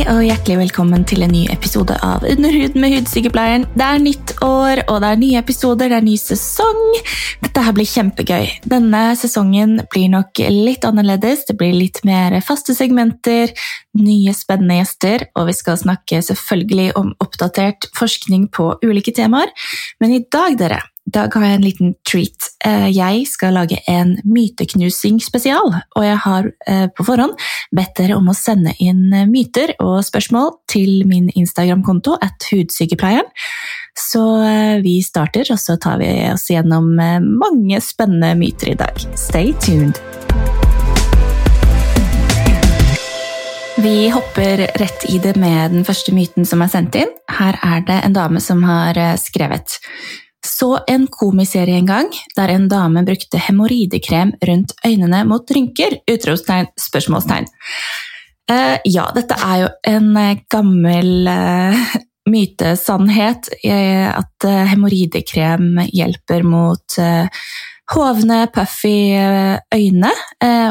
Hei 0.00 0.14
og 0.14 0.22
hjertelig 0.24 0.54
velkommen 0.56 1.02
til 1.04 1.20
en 1.26 1.32
ny 1.34 1.42
episode 1.52 1.92
av 2.00 2.22
Underhud 2.24 2.72
med 2.80 2.94
hudsykepleieren. 2.94 3.66
Det 3.74 3.84
er 3.84 3.98
nytt 4.00 4.30
år, 4.40 4.80
og 4.88 5.02
det 5.02 5.10
er 5.10 5.18
nye 5.20 5.40
episoder, 5.42 5.90
det 5.92 5.98
er 5.98 6.06
ny 6.06 6.14
sesong. 6.16 6.80
Dette 7.42 7.64
her 7.66 7.74
blir 7.76 7.84
kjempegøy. 7.90 8.48
Denne 8.72 9.02
sesongen 9.20 9.82
blir 9.92 10.08
nok 10.14 10.40
litt 10.40 10.86
annerledes. 10.88 11.44
Det 11.50 11.58
blir 11.60 11.76
litt 11.76 12.00
mer 12.08 12.38
faste 12.40 12.72
segmenter, 12.78 13.52
nye 14.00 14.32
spennende 14.32 14.78
gjester, 14.78 15.26
og 15.36 15.50
vi 15.50 15.58
skal 15.58 15.76
snakke 15.82 16.22
selvfølgelig 16.24 16.94
om 16.96 17.12
oppdatert 17.20 17.90
forskning 17.98 18.48
på 18.56 18.70
ulike 18.80 19.12
temaer. 19.12 19.52
Men 20.00 20.16
i 20.16 20.22
dag, 20.32 20.56
dere, 20.64 20.80
i 21.10 21.16
dag 21.16 21.34
har 21.34 21.42
jeg 21.42 21.58
en 21.58 21.64
liten 21.64 21.94
treat. 22.06 22.46
Eh, 22.62 22.86
jeg 22.94 23.24
skal 23.26 23.56
lage 23.58 23.80
en 23.90 24.12
myteknusing 24.22 25.18
spesial, 25.22 25.72
og 25.98 26.04
jeg 26.06 26.18
har 26.22 26.46
eh, 26.70 26.86
på 26.94 27.06
forhånd 27.08 27.34
bedt 27.74 27.96
dere 27.98 28.18
om 28.20 28.30
å 28.30 28.36
sende 28.36 28.76
inn 28.78 29.08
myter 29.30 29.74
og 29.82 30.04
spørsmål 30.06 30.52
til 30.70 31.02
min 31.10 31.26
Instagram-konto 31.34 32.14
at 32.22 32.46
hudsykepleieren. 32.52 33.26
Så 33.98 34.22
eh, 34.46 34.76
vi 34.84 35.00
starter, 35.02 35.50
og 35.50 35.58
så 35.58 35.74
tar 35.82 35.98
vi 35.98 36.12
oss 36.30 36.46
gjennom 36.52 36.92
mange 36.94 37.82
spennende 37.82 38.36
myter 38.38 38.76
i 38.76 38.78
dag. 38.78 39.02
Stay 39.18 39.50
tuned! 39.66 39.98
Vi 43.80 44.10
hopper 44.12 44.66
rett 44.76 45.06
i 45.08 45.16
det 45.18 45.38
med 45.40 45.72
den 45.72 45.86
første 45.88 46.12
myten 46.12 46.44
som 46.46 46.60
er 46.60 46.70
sendt 46.70 46.98
inn. 47.00 47.10
Her 47.32 47.56
er 47.64 47.80
det 47.88 48.02
en 48.04 48.14
dame 48.14 48.42
som 48.44 48.60
har 48.68 48.98
skrevet 49.18 49.80
så 50.46 50.78
en 50.88 51.06
komiserie 51.12 51.76
en 51.76 51.88
gang 51.88 52.12
der 52.36 52.52
en 52.54 52.68
dame 52.70 53.04
brukte 53.04 53.40
hemoroidekrem 53.40 54.34
rundt 54.48 54.74
øynene 54.86 55.24
mot 55.28 55.50
rynker? 55.52 55.98
Utropstegn, 56.10 56.70
spørsmålstegn. 56.80 57.48
Uh, 58.50 58.78
ja, 58.88 59.06
dette 59.14 59.36
er 59.36 59.58
jo 59.62 59.66
en 59.92 60.08
uh, 60.16 60.38
gammel 60.50 61.28
uh, 61.30 61.90
mytesannhet 62.30 63.50
at 63.62 64.46
uh, 64.46 64.62
hemoroidekrem 64.70 65.84
hjelper 65.90 66.46
mot 66.46 66.98
hovne, 67.90 68.44
puffy 68.54 69.10
øyne, 69.74 70.10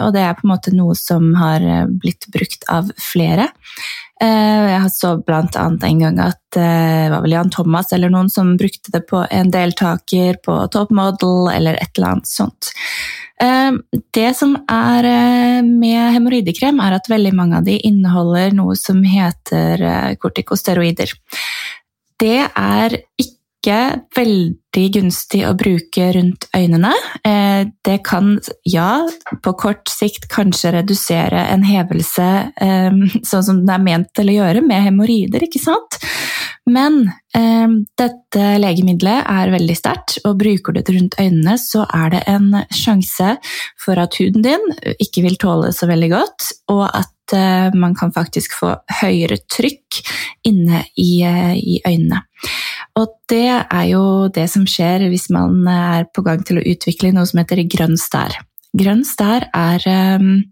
og 0.06 0.14
det 0.16 0.22
er 0.23 0.38
på 0.38 0.45
en 0.45 0.52
måte 0.54 0.72
noe 0.72 0.94
som 0.95 1.33
har 1.36 1.66
blitt 2.00 2.30
brukt 2.31 2.64
av 2.72 2.94
flere. 2.95 3.50
Eh, 4.20 4.66
jeg 4.73 4.92
så 4.92 5.14
blant 5.23 5.56
annet 5.56 5.86
en 5.88 6.02
gang 6.03 6.17
at 6.20 6.58
eh, 6.59 7.06
det 7.06 7.14
var 7.14 7.23
vel 7.23 7.38
Jan 7.38 7.52
Thomas 7.56 7.94
eller 7.95 8.12
noen 8.12 8.28
som 8.31 8.58
brukte 8.59 8.92
det 8.92 9.06
på 9.08 9.22
en 9.31 9.52
deltaker 9.53 10.42
på 10.44 10.58
Top 10.73 10.92
Model 10.92 11.48
eller 11.53 11.80
et 11.80 11.95
eller 11.95 12.17
annet 12.17 12.28
sånt. 12.28 12.73
Eh, 13.39 13.72
det 14.17 14.34
som 14.36 14.58
er 14.67 15.08
med 15.64 16.11
hemoroidekrem, 16.17 16.81
er 16.84 16.98
at 16.98 17.08
veldig 17.08 17.34
mange 17.38 17.61
av 17.61 17.67
de 17.70 17.78
inneholder 17.88 18.52
noe 18.59 18.76
som 18.76 19.00
heter 19.08 20.16
kortikosteroider. 20.20 21.16
Det 22.20 22.42
er 22.44 23.00
ikke 23.00 23.39
ikke 23.70 24.02
veldig 24.17 24.86
gunstig 24.95 25.42
å 25.45 25.53
bruke 25.58 26.08
rundt 26.16 26.48
øynene. 26.58 26.92
Eh, 27.25 27.67
det 27.86 28.00
kan, 28.08 28.38
ja, 28.66 29.03
på 29.44 29.53
kort 29.59 29.89
sikt 29.92 30.30
kanskje 30.31 30.73
redusere 30.80 31.45
en 31.53 31.66
hevelse 31.67 32.30
eh, 32.50 33.00
sånn 33.30 33.45
som 33.45 33.61
den 33.61 33.73
er 33.76 33.84
ment 33.86 34.14
til 34.17 34.31
å 34.31 34.39
gjøre, 34.39 34.66
med 34.66 34.88
hemoroider, 34.89 35.45
ikke 35.45 35.61
sant? 35.61 36.00
Men 36.69 37.02
eh, 37.38 37.75
dette 38.00 38.50
legemiddelet 38.61 39.30
er 39.30 39.53
veldig 39.53 39.78
sterkt, 39.78 40.17
og 40.25 40.39
bruker 40.42 40.75
du 40.75 40.81
det 40.81 40.95
rundt 40.95 41.19
øynene, 41.22 41.55
så 41.61 41.86
er 41.86 42.16
det 42.16 42.23
en 42.31 42.52
sjanse 42.73 43.36
for 43.80 44.02
at 44.02 44.20
huden 44.20 44.45
din 44.45 44.67
ikke 44.99 45.23
vil 45.26 45.39
tåle 45.42 45.71
så 45.76 45.89
veldig 45.89 46.11
godt, 46.15 46.52
og 46.73 46.86
at 46.89 47.15
man 47.77 47.93
kan 47.93 48.10
faktisk 48.10 48.55
få 48.58 48.71
høyere 49.04 49.36
trykk 49.54 49.99
inne 50.49 50.80
i, 50.98 51.21
i 51.21 51.76
øynene. 51.86 52.23
Og 52.98 53.11
det 53.30 53.52
er 53.54 53.86
jo 53.92 54.04
det 54.33 54.48
som 54.49 54.66
skjer 54.66 55.05
hvis 55.11 55.30
man 55.33 55.61
er 55.70 56.08
på 56.10 56.23
gang 56.26 56.42
til 56.48 56.58
å 56.58 56.66
utvikle 56.66 57.14
noe 57.14 57.30
som 57.30 57.43
heter 57.43 57.61
grønn 57.70 57.99
stær. 58.02 58.39
Grønn 58.77 59.02
stær 59.07 59.47
er 59.55 59.85
um, 59.89 60.43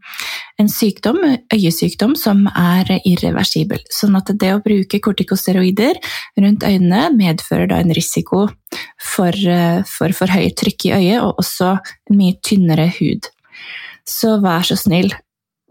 en 0.58 0.70
sykdom, 0.72 1.20
øyesykdom 1.54 2.16
som 2.18 2.48
er 2.50 2.90
irreversibel. 3.06 3.84
Sånn 3.94 4.18
at 4.18 4.32
det 4.42 4.56
å 4.56 4.62
bruke 4.66 5.00
kortikosteroider 5.06 6.00
rundt 6.42 6.66
øynene 6.66 7.12
medfører 7.14 7.70
da 7.70 7.82
en 7.84 7.94
risiko 7.94 8.48
for, 8.98 9.38
uh, 9.38 9.84
for 9.86 10.16
for 10.18 10.34
høyt 10.34 10.58
trykk 10.58 10.88
i 10.90 10.94
øyet, 10.98 11.22
og 11.22 11.44
også 11.44 11.76
mye 12.16 12.40
tynnere 12.42 12.90
hud. 12.98 13.30
Så 14.08 14.40
vær 14.42 14.66
så 14.66 14.80
snill, 14.80 15.14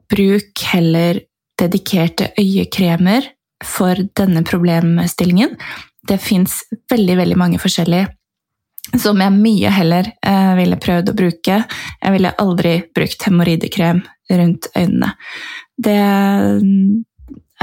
bruk 0.07 0.63
heller 0.71 1.25
dedikerte 1.59 2.31
øyekremer 2.39 3.33
for 3.65 3.99
denne 4.15 4.45
problemstillingen, 4.47 5.57
det 6.07 6.21
fins 6.23 6.61
veldig, 6.93 7.17
veldig 7.19 7.39
mange 7.41 7.59
forskjellige 7.59 8.13
som 8.95 9.21
jeg 9.21 9.35
mye 9.35 9.73
heller 9.75 10.09
eh, 10.27 10.53
ville 10.59 10.79
prøvd 10.81 11.11
å 11.11 11.17
bruke. 11.17 11.61
Jeg 12.01 12.15
ville 12.15 12.35
aldri 12.43 12.79
brukt 12.95 13.27
hemoroidekrem 13.27 14.03
rundt 14.31 14.71
øynene. 14.77 15.13
Det 15.77 15.99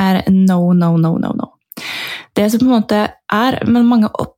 er 0.03 0.22
no, 0.29 0.59
no, 0.73 0.94
no, 0.97 1.16
no, 1.17 1.33
no. 1.38 1.50
Det 2.35 2.50
som 2.51 2.62
på 2.62 2.67
en 2.67 2.75
måte 2.75 3.00
er 3.33 3.59
Men 3.66 3.88
mange, 3.89 4.09
opp, 4.22 4.38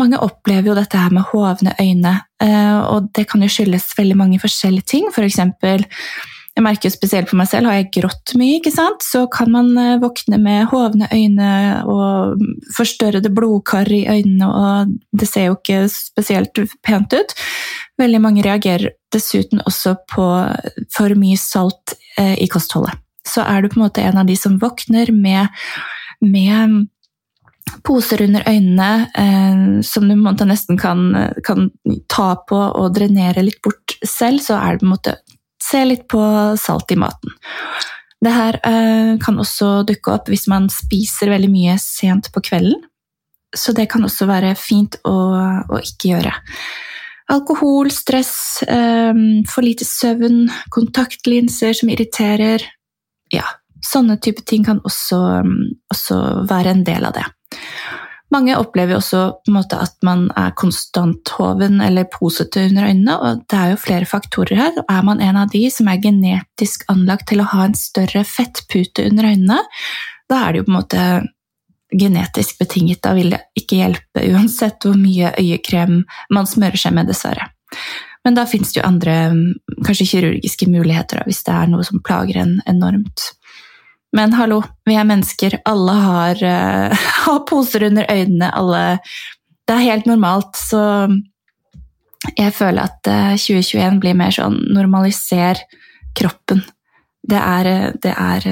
mange 0.00 0.20
opplever 0.20 0.70
jo 0.70 0.76
dette 0.76 1.00
her 1.00 1.12
med 1.12 1.26
hovne 1.30 1.74
øyne, 1.80 2.14
eh, 2.42 2.78
og 2.88 3.10
det 3.16 3.26
kan 3.30 3.42
jo 3.44 3.50
skyldes 3.52 3.92
veldig 3.98 4.16
mange 4.20 4.40
forskjellige 4.42 4.90
ting. 4.94 5.10
For 5.14 5.26
eksempel 5.26 5.86
jeg 6.54 6.62
merker 6.62 6.92
spesielt 6.92 7.26
på 7.30 7.36
meg 7.38 7.48
selv, 7.50 7.66
har 7.66 7.80
jeg 7.80 7.90
grått 7.96 8.34
mye, 8.38 8.60
ikke 8.60 8.70
sant? 8.74 9.02
så 9.02 9.24
kan 9.32 9.50
man 9.50 9.72
eh, 9.80 9.96
våkne 10.02 10.38
med 10.38 10.68
hovne 10.70 11.08
øyne 11.10 11.48
og 11.90 12.44
forstørrede 12.76 13.32
blodkar 13.34 13.90
i 13.90 14.04
øynene, 14.06 14.46
og 14.46 14.94
det 15.18 15.28
ser 15.30 15.48
jo 15.48 15.56
ikke 15.58 15.80
spesielt 15.90 16.62
pent 16.86 17.16
ut. 17.16 17.34
Veldig 17.98 18.22
mange 18.22 18.46
reagerer 18.46 18.94
dessuten 19.14 19.62
også 19.66 19.96
på 20.14 20.28
for 20.94 21.18
mye 21.18 21.40
salt 21.40 21.96
eh, 22.18 22.36
i 22.38 22.48
kostholdet. 22.50 23.02
Så 23.26 23.42
er 23.42 23.62
du 23.62 23.72
på 23.72 23.80
en 23.80 23.86
måte 23.88 24.04
en 24.04 24.20
av 24.20 24.28
de 24.28 24.36
som 24.38 24.58
våkner 24.60 25.10
med, 25.10 25.50
med 26.22 26.84
poser 27.82 28.22
under 28.22 28.44
øynene 28.46 28.90
eh, 29.18 29.82
som 29.82 30.06
du 30.06 30.14
nesten 30.46 30.78
kan, 30.78 31.32
kan, 31.42 31.70
ta 32.06 32.34
på 32.46 32.58
og 32.58 32.94
drenere 32.94 33.42
litt 33.42 33.62
bort 33.64 33.96
selv, 34.06 34.38
så 34.44 34.60
er 34.60 34.76
det 34.76 34.84
på 34.84 34.86
en 34.86 34.94
måte 34.94 35.16
Se 35.64 35.80
litt 35.86 36.06
på 36.12 36.22
salt 36.60 36.92
i 36.92 36.98
maten. 37.00 37.32
Det 38.24 38.32
her 38.32 38.58
eh, 38.64 39.12
kan 39.20 39.38
også 39.40 39.82
dukke 39.88 40.14
opp 40.14 40.30
hvis 40.32 40.46
man 40.50 40.70
spiser 40.72 41.32
veldig 41.32 41.50
mye 41.52 41.76
sent 41.80 42.30
på 42.32 42.42
kvelden. 42.44 42.82
Så 43.54 43.74
det 43.76 43.86
kan 43.92 44.02
også 44.04 44.26
være 44.26 44.54
fint 44.58 44.96
å, 45.06 45.14
å 45.70 45.80
ikke 45.80 46.14
gjøre. 46.14 46.32
Alkohol, 47.34 47.88
stress, 47.94 48.62
eh, 48.68 49.20
for 49.48 49.64
lite 49.64 49.86
søvn, 49.88 50.48
kontaktlinser 50.74 51.76
som 51.76 51.92
irriterer 51.92 52.64
Ja, 53.32 53.44
sånne 53.84 54.18
type 54.22 54.44
ting 54.46 54.64
kan 54.66 54.82
også, 54.84 55.18
også 55.90 56.18
være 56.48 56.74
en 56.74 56.84
del 56.86 57.08
av 57.08 57.16
det. 57.16 57.24
Mange 58.34 58.56
opplever 58.58 58.98
også 58.98 59.20
måte, 59.54 59.78
at 59.78 59.94
man 60.02 60.24
er 60.34 60.54
konstant 60.58 61.30
hoven 61.36 61.78
eller 61.84 62.08
posete 62.10 62.64
under 62.66 62.88
øynene, 62.88 63.14
og 63.14 63.44
det 63.50 63.60
er 63.60 63.68
jo 63.70 63.82
flere 63.84 64.08
faktorer 64.10 64.58
her. 64.58 64.80
Er 64.90 65.04
man 65.06 65.22
en 65.22 65.38
av 65.38 65.52
de 65.52 65.62
som 65.70 65.86
er 65.90 66.02
genetisk 66.02 66.82
anlagt 66.90 67.28
til 67.30 67.44
å 67.44 67.46
ha 67.52 67.68
en 67.68 67.76
større 67.78 68.24
fettpute 68.26 69.06
under 69.06 69.30
øynene, 69.30 69.60
da 70.30 70.40
er 70.40 70.52
det 70.52 70.62
jo 70.62 70.66
på 70.66 70.72
en 70.72 70.78
måte 70.80 71.04
genetisk 71.94 72.58
betinget. 72.58 73.04
Da 73.06 73.14
vil 73.14 73.30
det 73.36 73.44
ikke 73.60 73.78
hjelpe 73.78 74.26
uansett 74.32 74.82
hvor 74.82 74.98
mye 74.98 75.30
øyekrem 75.38 76.00
man 76.34 76.50
smører 76.50 76.80
seg 76.80 76.96
med, 76.96 77.06
dessverre. 77.12 77.46
Men 78.24 78.34
da 78.34 78.46
fins 78.48 78.72
det 78.72 78.80
jo 78.80 78.88
andre, 78.88 79.14
kanskje 79.84 80.08
kirurgiske 80.10 80.66
muligheter, 80.72 81.22
hvis 81.28 81.44
det 81.46 81.54
er 81.54 81.70
noe 81.70 81.84
som 81.86 82.02
plager 82.02 82.40
en 82.40 82.56
enormt. 82.70 83.30
Men 84.14 84.30
hallo, 84.38 84.60
vi 84.86 84.94
er 84.94 85.06
mennesker. 85.08 85.56
Alle 85.66 85.94
har, 85.98 86.42
uh, 86.42 87.06
har 87.24 87.40
poser 87.48 87.88
under 87.88 88.06
øynene. 88.10 88.50
Alle 88.54 88.98
Det 89.66 89.74
er 89.74 89.88
helt 89.88 90.06
normalt. 90.06 90.54
Så 90.54 90.80
jeg 92.38 92.52
føler 92.54 92.84
at 92.86 93.08
uh, 93.10 93.32
eh, 93.32 93.40
2021 93.40 93.98
blir 94.00 94.14
mer 94.16 94.34
sånn 94.34 94.60
normaliser 94.72 95.58
kroppen. 96.14 96.62
Det 97.24 97.40
er, 97.40 97.66
eh, 97.66 97.96
det 98.02 98.12
er 98.14 98.46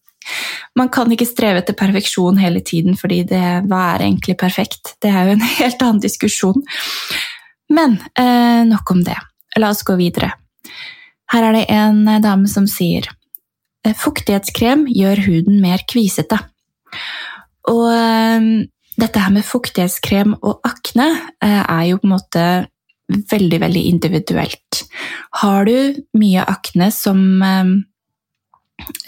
Man 0.78 0.90
kan 0.92 1.10
ikke 1.10 1.26
streve 1.26 1.62
etter 1.62 1.74
perfeksjon 1.78 2.38
hele 2.38 2.60
tiden, 2.60 2.94
fordi 2.98 3.22
det, 3.26 3.44
hva 3.70 3.80
er 3.94 4.04
egentlig 4.04 4.36
perfekt? 4.38 4.94
Det 5.02 5.10
er 5.10 5.26
jo 5.26 5.38
en 5.38 5.46
helt 5.60 5.82
annen 5.82 6.02
diskusjon. 6.04 6.60
Men 7.72 7.96
nok 8.68 8.92
om 8.92 9.00
det. 9.06 9.16
La 9.58 9.70
oss 9.72 9.82
gå 9.86 9.96
videre. 9.98 10.32
Her 11.32 11.48
er 11.48 11.56
det 11.56 11.64
en 11.72 12.04
dame 12.22 12.50
som 12.50 12.66
sier 12.70 13.08
fuktighetskrem 13.84 14.86
gjør 14.92 15.24
huden 15.26 15.60
mer 15.62 15.84
kvisete. 15.90 16.38
Og 17.70 17.86
eh, 17.92 18.48
dette 19.00 19.22
her 19.22 19.34
med 19.34 19.46
fuktighetskrem 19.46 20.36
og 20.40 20.60
akne 20.66 21.08
eh, 21.42 21.62
er 21.62 21.84
jo 21.90 22.00
på 22.00 22.08
en 22.08 22.14
måte 22.16 22.46
veldig, 23.10 23.60
veldig 23.64 23.84
individuelt. 23.90 24.82
Har 25.42 25.66
du 25.66 25.96
mye 26.14 26.44
akne 26.46 26.92
som, 26.94 27.18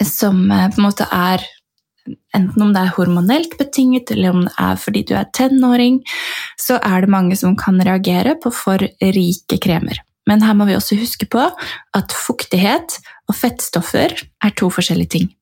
som 0.03 0.41
på 0.51 0.81
en 0.81 0.83
måte 0.83 1.07
er 1.07 1.45
enten 2.35 2.65
om 2.65 2.71
det 2.73 2.81
er 2.83 2.95
hormonelt 2.97 3.57
betinget, 3.59 4.11
eller 4.11 4.33
om 4.33 4.41
det 4.47 4.53
er 4.59 4.79
fordi 4.79 5.03
du 5.07 5.13
er 5.17 5.29
tenåring, 5.35 6.01
så 6.59 6.79
er 6.83 7.03
det 7.03 7.13
mange 7.13 7.37
som 7.39 7.55
kan 7.59 7.79
reagere 7.83 8.35
på 8.43 8.51
for 8.53 8.83
rike 8.99 9.59
kremer. 9.63 10.01
Men 10.29 10.43
her 10.45 10.55
må 10.55 10.67
vi 10.69 10.77
også 10.77 10.99
huske 10.99 11.27
på 11.31 11.41
at 11.43 12.15
fuktighet 12.15 12.99
og 13.29 13.35
fettstoffer 13.35 14.15
er 14.15 14.55
to 14.59 14.69
forskjellige 14.73 15.15
ting. 15.17 15.33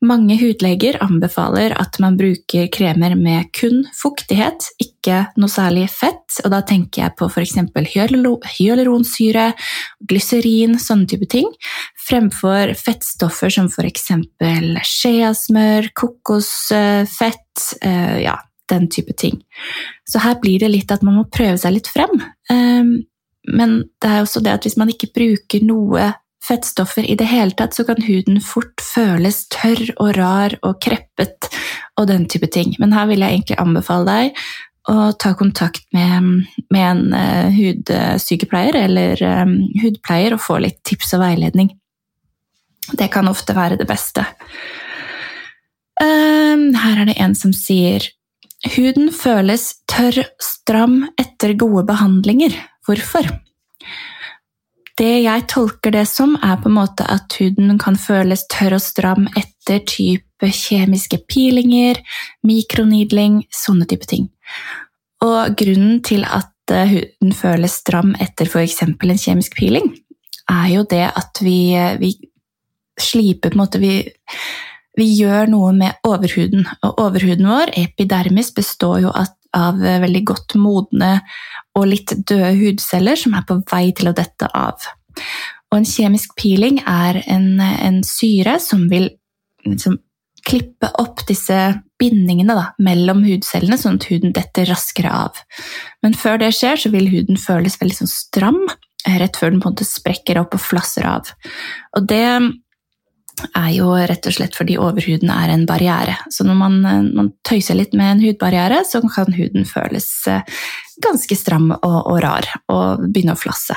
Mange 0.00 0.38
hudleger 0.40 0.96
anbefaler 1.04 1.74
at 1.76 1.98
man 2.00 2.14
bruker 2.16 2.70
kremer 2.72 3.12
med 3.20 3.50
kun 3.52 3.82
fuktighet, 3.92 4.70
ikke 4.80 5.26
noe 5.36 5.52
særlig 5.52 5.90
fett. 5.92 6.38
Og 6.40 6.48
da 6.54 6.62
tenker 6.64 7.02
jeg 7.02 7.16
på 7.20 7.28
f.eks. 7.28 7.58
hyaluronsyre, 7.92 9.50
glyserin, 10.08 10.78
sånne 10.80 11.10
type 11.10 11.28
ting, 11.28 11.52
fremfor 12.08 12.72
fettstoffer 12.80 13.52
som 13.52 13.68
f.eks. 13.68 14.08
skjeasmør, 14.88 15.92
kokosfett, 16.00 17.66
eh, 17.84 18.22
ja, 18.24 18.38
den 18.72 18.88
type 18.88 19.12
ting. 19.20 19.36
Så 20.08 20.24
her 20.24 20.40
blir 20.40 20.64
det 20.64 20.72
litt 20.72 20.96
at 20.96 21.04
man 21.04 21.20
må 21.20 21.28
prøve 21.28 21.60
seg 21.60 21.76
litt 21.76 21.92
frem. 21.92 22.16
Men 23.48 23.84
det 24.02 24.10
er 24.10 24.24
også 24.24 24.42
det 24.44 24.52
at 24.52 24.66
hvis 24.66 24.76
man 24.80 24.90
ikke 24.92 25.12
bruker 25.14 25.64
noe 25.64 26.12
fettstoffer 26.44 27.04
i 27.04 27.16
det 27.20 27.28
hele 27.28 27.54
tatt, 27.56 27.76
så 27.76 27.84
kan 27.88 28.00
huden 28.04 28.40
fort 28.44 28.80
føles 28.84 29.44
tørr 29.52 29.92
og 30.00 30.14
rar 30.16 30.56
og 30.66 30.80
kreppet 30.82 31.50
og 32.00 32.08
den 32.08 32.26
type 32.32 32.48
ting. 32.52 32.74
Men 32.80 32.94
her 32.96 33.08
vil 33.10 33.22
jeg 33.22 33.38
egentlig 33.40 33.60
anbefale 33.60 34.08
deg 34.08 34.44
å 34.90 35.10
ta 35.20 35.34
kontakt 35.38 35.84
med, 35.94 36.46
med 36.72 36.86
en 36.86 37.02
uh, 37.12 37.50
hudsykepleier 37.52 38.78
eller 38.86 39.20
um, 39.44 39.58
hudpleier 39.82 40.34
og 40.34 40.42
få 40.42 40.58
litt 40.64 40.80
tips 40.88 41.12
og 41.18 41.22
veiledning. 41.26 41.74
Det 42.96 43.10
kan 43.12 43.28
ofte 43.30 43.54
være 43.54 43.78
det 43.78 43.86
beste. 43.86 44.24
Um, 46.00 46.70
her 46.80 47.02
er 47.02 47.10
det 47.10 47.20
en 47.20 47.36
som 47.36 47.52
sier 47.56 48.08
Huden 48.74 49.06
føles 49.08 49.70
tørr, 49.88 50.18
stram 50.36 51.06
etter 51.16 51.54
gode 51.56 51.86
behandlinger. 51.88 52.52
Hvorfor? 52.86 53.28
Det 55.00 55.12
jeg 55.22 55.46
tolker 55.48 55.94
det 55.94 56.04
som, 56.10 56.34
er 56.44 56.58
på 56.60 56.68
en 56.68 56.76
måte 56.76 57.06
at 57.08 57.32
huden 57.40 57.78
kan 57.80 57.96
føles 57.96 58.44
tørr 58.52 58.76
og 58.76 58.82
stram 58.84 59.28
etter 59.38 59.80
type 59.88 60.50
kjemiske 60.52 61.22
pilinger, 61.30 62.00
mikronidling, 62.44 63.40
sånne 63.54 63.88
type 63.88 64.08
ting. 64.10 64.28
Og 65.24 65.56
grunnen 65.56 66.02
til 66.04 66.24
at 66.24 66.72
eh, 66.72 66.92
huden 66.92 67.32
føles 67.36 67.78
stram 67.80 68.12
etter 68.20 68.48
f.eks. 68.48 68.82
en 68.82 68.96
kjemisk 69.00 69.56
piling, 69.56 69.88
er 70.50 70.68
jo 70.74 70.84
det 70.90 71.06
at 71.08 71.40
vi, 71.44 71.72
eh, 71.76 71.96
vi 72.00 72.14
sliper 73.00 73.50
på 73.50 73.56
en 73.56 73.62
måte 73.62 73.80
vi, 73.80 74.02
vi 75.00 75.08
gjør 75.16 75.48
noe 75.52 75.72
med 75.76 76.00
overhuden. 76.04 76.66
Og 76.84 77.00
overhuden 77.00 77.48
vår, 77.48 77.72
epidermis, 77.86 78.52
består 78.56 79.00
jo 79.06 79.12
av, 79.16 79.32
av 79.56 79.80
veldig 79.80 80.22
godt 80.30 80.56
modne 80.60 81.16
og 81.78 81.88
litt 81.90 82.14
døde 82.28 82.52
hudceller 82.58 83.18
som 83.18 83.34
er 83.38 83.46
på 83.48 83.60
vei 83.70 83.88
til 83.96 84.10
å 84.10 84.16
dette 84.16 84.50
av. 84.56 84.86
Og 85.70 85.80
en 85.80 85.86
kjemisk 85.86 86.34
peeling 86.38 86.80
er 86.88 87.22
en, 87.30 87.60
en 87.60 88.00
syre 88.06 88.56
som 88.62 88.88
vil 88.90 89.08
liksom, 89.66 89.98
klippe 90.46 90.90
opp 90.98 91.22
disse 91.28 91.56
bindingene 92.00 92.56
da, 92.56 92.70
mellom 92.82 93.22
hudcellene, 93.26 93.78
sånn 93.78 94.00
at 94.00 94.08
huden 94.10 94.34
detter 94.36 94.70
raskere 94.70 95.12
av. 95.12 95.42
Men 96.04 96.16
før 96.16 96.40
det 96.42 96.54
skjer, 96.56 96.80
så 96.80 96.92
vil 96.94 97.10
huden 97.12 97.38
føles 97.40 97.78
veldig 97.80 98.00
sånn 98.00 98.10
stram, 98.10 98.64
rett 99.20 99.38
før 99.38 99.52
den 99.52 99.62
på 99.62 99.70
en 99.70 99.76
måte 99.76 99.88
sprekker 99.88 100.40
opp 100.40 100.56
og 100.56 100.64
flasser 100.64 101.06
av. 101.08 101.30
Og 101.96 102.08
det 102.08 102.24
er 103.56 103.70
jo 103.74 103.90
rett 103.94 104.26
og 104.26 104.34
slett 104.34 104.56
fordi 104.58 104.78
overhuden 104.80 105.30
er 105.32 105.52
en 105.52 105.66
barriere. 105.68 106.16
Så 106.32 106.46
når 106.46 106.58
man, 106.58 106.80
man 107.16 107.30
tøyser 107.46 107.78
litt 107.78 107.94
med 107.96 108.14
en 108.14 108.24
hudbarriere, 108.24 108.82
så 108.88 109.02
kan 109.04 109.32
huden 109.36 109.68
føles 109.68 110.08
eh, 110.30 110.42
ganske 111.04 111.38
stram 111.38 111.70
og, 111.76 111.98
og 112.00 112.20
rar 112.24 112.48
og 112.72 113.06
begynne 113.08 113.36
å 113.36 113.40
flasse. 113.40 113.76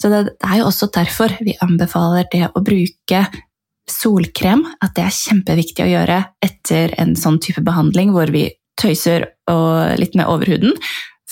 Så 0.00 0.08
det 0.08 0.22
er 0.46 0.60
jo 0.60 0.68
også 0.70 0.88
derfor 0.94 1.34
vi 1.44 1.58
anbefaler 1.60 2.28
det 2.32 2.46
å 2.54 2.62
bruke 2.64 3.26
solkrem, 3.90 4.64
at 4.80 4.94
det 4.96 5.04
er 5.04 5.18
kjempeviktig 5.18 5.84
å 5.84 5.90
gjøre 5.90 6.18
etter 6.44 6.94
en 7.00 7.16
sånn 7.18 7.40
type 7.42 7.62
behandling 7.66 8.14
hvor 8.14 8.30
vi 8.32 8.46
tøyser 8.80 9.26
litt 10.00 10.14
med 10.16 10.30
overhuden, 10.30 10.76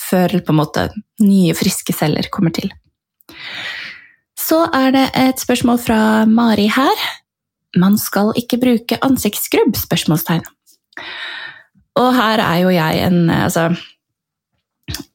før 0.09 0.39
på 0.43 0.53
en 0.53 0.59
måte 0.59 0.85
nye, 1.23 1.55
friske 1.57 1.95
celler 1.95 2.29
kommer 2.33 2.53
til. 2.55 2.69
Så 4.39 4.63
er 4.73 4.93
det 4.95 5.07
et 5.17 5.41
spørsmål 5.41 5.81
fra 5.81 6.01
Mari 6.29 6.69
her. 6.73 7.03
Man 7.77 7.97
skal 8.01 8.33
ikke 8.39 8.57
bruke 8.61 8.97
ansiktsskrubb? 9.05 9.75
spørsmålstegn. 9.77 10.43
Og 11.99 12.11
her 12.15 12.41
er 12.41 12.57
jo 12.63 12.69
jeg 12.73 13.07
en 13.07 13.29
Altså, 13.29 13.69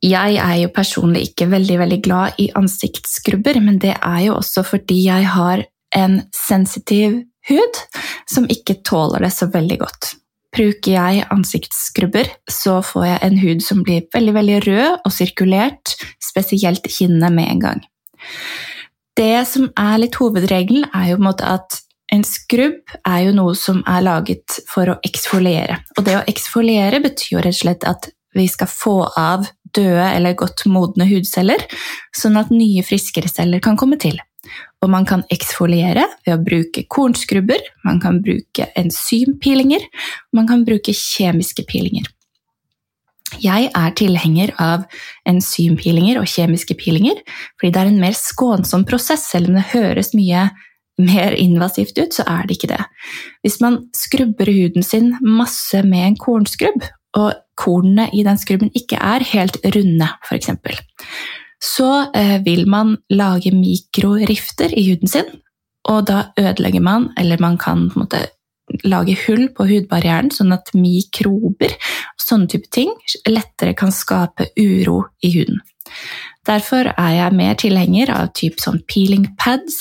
jeg 0.03 0.37
er 0.39 0.57
jo 0.63 0.73
personlig 0.75 1.31
ikke 1.31 1.51
veldig 1.51 1.79
veldig 1.79 2.01
glad 2.03 2.39
i 2.39 2.51
ansiktsskrubber, 2.55 3.61
men 3.61 3.79
det 3.83 3.95
er 3.97 4.21
jo 4.29 4.37
også 4.39 4.63
fordi 4.63 5.05
jeg 5.07 5.27
har 5.35 5.65
en 5.97 6.21
sensitiv 6.35 7.23
hud 7.49 7.81
som 8.31 8.47
ikke 8.51 8.83
tåler 8.87 9.25
det 9.25 9.33
så 9.35 9.49
veldig 9.53 9.79
godt. 9.83 10.15
Bruker 10.55 10.93
jeg 10.93 11.25
ansiktsskrubber, 11.35 12.29
så 12.51 12.79
får 12.87 13.05
jeg 13.09 13.23
en 13.27 13.41
hud 13.43 13.65
som 13.67 13.83
blir 13.83 14.07
veldig 14.15 14.35
veldig 14.37 14.61
rød 14.69 15.01
og 15.05 15.13
sirkulert, 15.13 15.97
spesielt 16.23 16.87
kinnene 16.87 17.33
med 17.35 17.51
en 17.51 17.65
gang. 17.65 17.83
Det 19.19 19.47
som 19.47 19.67
er 19.79 19.99
litt 20.03 20.19
hovedregelen, 20.19 20.87
er 20.95 21.11
jo 21.11 21.19
på 21.19 21.25
en 21.25 21.29
måte 21.29 21.49
at 21.57 21.81
en 22.13 22.25
skrubb 22.27 22.97
er 23.09 23.21
jo 23.27 23.33
noe 23.37 23.55
som 23.59 23.81
er 23.89 24.05
laget 24.05 24.61
for 24.69 24.91
å 24.93 24.99
eksfoliere. 25.07 25.81
Og 25.97 26.05
det 26.07 26.19
å 26.19 26.27
eksfoliere 26.31 27.01
betyr 27.05 27.37
jo 27.37 27.45
rett 27.45 27.57
og 27.57 27.63
slett 27.63 27.87
at 27.89 28.11
vi 28.35 28.47
skal 28.51 28.71
få 28.71 28.97
av 29.17 29.47
døde 29.75 30.07
eller 30.11 30.37
godt 30.39 30.67
modne 30.71 31.07
hudceller, 31.09 31.63
sånn 32.15 32.39
at 32.39 32.53
nye, 32.55 32.83
friskere 32.87 33.31
celler 33.31 33.63
kan 33.63 33.79
komme 33.81 33.99
til. 34.01 34.19
Og 34.85 34.91
man 34.93 35.07
kan 35.09 35.25
eksfoliere 35.33 36.05
ved 36.27 36.35
å 36.35 36.43
bruke 36.45 36.85
kornskrubber, 36.93 37.63
man 37.87 38.03
kan 38.03 38.21
bruke 38.23 38.69
enzympilinger, 38.79 39.87
man 40.37 40.51
kan 40.51 40.67
bruke 40.67 40.93
kjemiske 40.95 41.65
pilinger. 41.71 42.11
Jeg 43.43 43.71
er 43.75 43.95
tilhenger 43.99 44.53
av 44.63 44.85
enzympilinger 45.27 46.21
og 46.21 46.29
kjemiske 46.31 46.77
pilinger 46.79 47.19
fordi 47.57 47.73
det 47.73 47.81
er 47.81 47.91
en 47.91 47.99
mer 47.99 48.15
skånsom 48.15 48.85
prosess, 48.87 49.25
selv 49.33 49.51
om 49.51 49.59
det 49.59 49.71
høres 49.73 50.13
mye 50.15 50.51
mer 50.99 51.35
invasivt 51.39 51.99
ut, 51.99 52.15
så 52.15 52.27
er 52.31 52.47
det 52.47 52.59
ikke 52.59 52.71
det. 52.75 52.83
Hvis 53.43 53.61
man 53.63 53.81
skrubber 53.97 54.51
huden 54.51 54.87
sin 54.87 55.15
masse 55.23 55.83
med 55.83 56.07
en 56.09 56.19
kornskrubb, 56.21 56.85
og 57.15 57.35
kornene 57.57 58.09
i 58.15 58.25
den 58.27 58.39
skrubben 58.39 58.71
ikke 58.75 58.99
er 58.99 59.25
helt 59.33 59.59
runde, 59.75 60.09
f.eks., 60.27 60.51
så 61.65 61.91
eh, 62.13 62.39
vil 62.45 62.67
man 62.69 62.97
lage 63.11 63.55
mikrorifter 63.55 64.75
i 64.77 64.89
huden 64.91 65.09
sin, 65.09 65.29
og 65.89 66.07
da 66.09 66.31
ødelegger 66.39 66.81
man, 66.81 67.11
eller 67.19 67.41
man 67.41 67.59
kan 67.59 67.89
på 67.91 68.01
en 68.01 68.05
måte 68.05 68.25
lage 68.85 69.17
hull 69.27 69.49
på 69.57 69.67
hudbarrieren, 69.69 70.31
sånn 70.33 70.55
at 70.57 70.73
mikrober 70.77 71.75
og 71.75 72.25
sånne 72.25 72.51
type 72.51 72.71
ting 72.73 72.93
lettere 73.29 73.75
kan 73.77 73.93
skape 73.93 74.51
uro 74.61 75.03
i 75.23 75.35
huden. 75.37 75.61
Derfor 76.45 76.91
er 76.93 77.13
jeg 77.15 77.37
mer 77.39 77.57
tilhenger 77.61 78.11
av 78.13 78.33
typ 78.37 78.61
sånn 78.61 78.83
peeling 78.91 79.31
pads, 79.41 79.79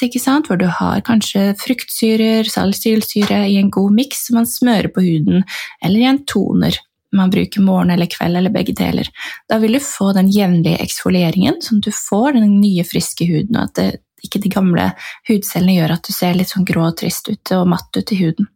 hvor 0.48 0.60
du 0.60 0.68
har 0.72 1.04
kanskje 1.04 1.52
fruktsyrer, 1.60 2.48
salicylsyre 2.48 3.44
i 3.50 3.58
en 3.60 3.72
god 3.74 3.92
miks 3.98 4.28
som 4.28 4.40
man 4.40 4.48
smører 4.48 4.88
på 4.94 5.04
huden, 5.04 5.44
eller 5.84 6.00
i 6.00 6.08
en 6.08 6.24
toner 6.26 6.80
man 7.14 7.30
bruker 7.30 7.62
morgen 7.62 7.92
eller 7.94 8.10
kveld, 8.10 8.38
eller 8.38 8.50
begge 8.50 8.74
deler. 8.74 9.10
Da 9.50 9.60
vil 9.62 9.78
du 9.78 9.80
få 9.84 10.12
den 10.18 10.32
jevnlige 10.34 10.82
eksfolieringen, 10.82 11.60
sånn 11.62 11.84
at 11.84 11.90
du 11.90 11.94
får 11.94 12.40
den 12.40 12.56
nye, 12.62 12.86
friske 12.88 13.28
huden, 13.30 13.58
og 13.58 13.70
at 13.70 13.76
det, 13.78 13.88
ikke 14.24 14.42
de 14.42 14.54
gamle 14.54 14.88
hudcellene 15.30 15.78
gjør 15.78 15.98
at 15.98 16.08
du 16.08 16.16
ser 16.16 16.38
litt 16.40 16.54
sånn 16.54 16.66
grå 16.68 16.88
og 16.90 16.98
trist 17.02 17.30
ut 17.30 17.54
og 17.58 17.68
matt 17.70 18.00
ut 18.00 18.16
i 18.16 18.20
huden. 18.24 18.50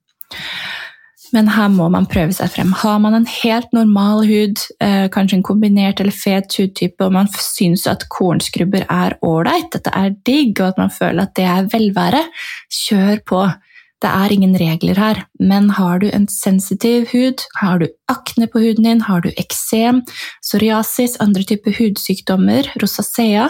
Men 1.35 1.49
her 1.51 1.67
må 1.73 1.89
man 1.91 2.07
prøve 2.09 2.31
seg 2.35 2.51
frem. 2.53 2.71
Har 2.79 2.99
man 3.03 3.15
en 3.17 3.27
helt 3.27 3.71
normal 3.75 4.23
hud, 4.27 4.61
eh, 4.83 5.07
kanskje 5.11 5.39
en 5.39 5.45
kombinert 5.45 5.99
eller 5.99 6.15
fet 6.15 6.55
hudtype, 6.55 7.03
og 7.03 7.15
man 7.17 7.27
syns 7.35 7.87
at 7.87 8.07
kornskrubber 8.13 8.85
er 8.87 9.17
ålreit, 9.25 9.75
det 9.75 9.93
er 9.93 10.15
digg, 10.27 10.59
og 10.61 10.73
at 10.73 10.77
man 10.83 10.93
føler 10.93 11.25
at 11.25 11.35
det 11.35 11.47
er 11.47 11.71
velvære, 11.73 12.23
kjør 12.83 13.23
på. 13.27 13.41
Det 13.97 14.09
er 14.13 14.31
ingen 14.31 14.53
regler 14.61 14.99
her, 15.01 15.23
men 15.41 15.71
har 15.73 15.99
du 15.99 16.07
en 16.13 16.27
sensitiv 16.29 17.07
hud, 17.11 17.41
har 17.57 17.79
du 17.81 17.87
akne 18.07 18.45
på 18.47 18.61
huden 18.61 18.85
din, 18.85 19.01
har 19.01 19.25
du 19.25 19.31
eksem, 19.41 20.03
psoriasis, 20.45 21.17
andre 21.19 21.43
typer 21.43 21.73
hudsykdommer, 21.79 22.69
rosacea, 22.81 23.49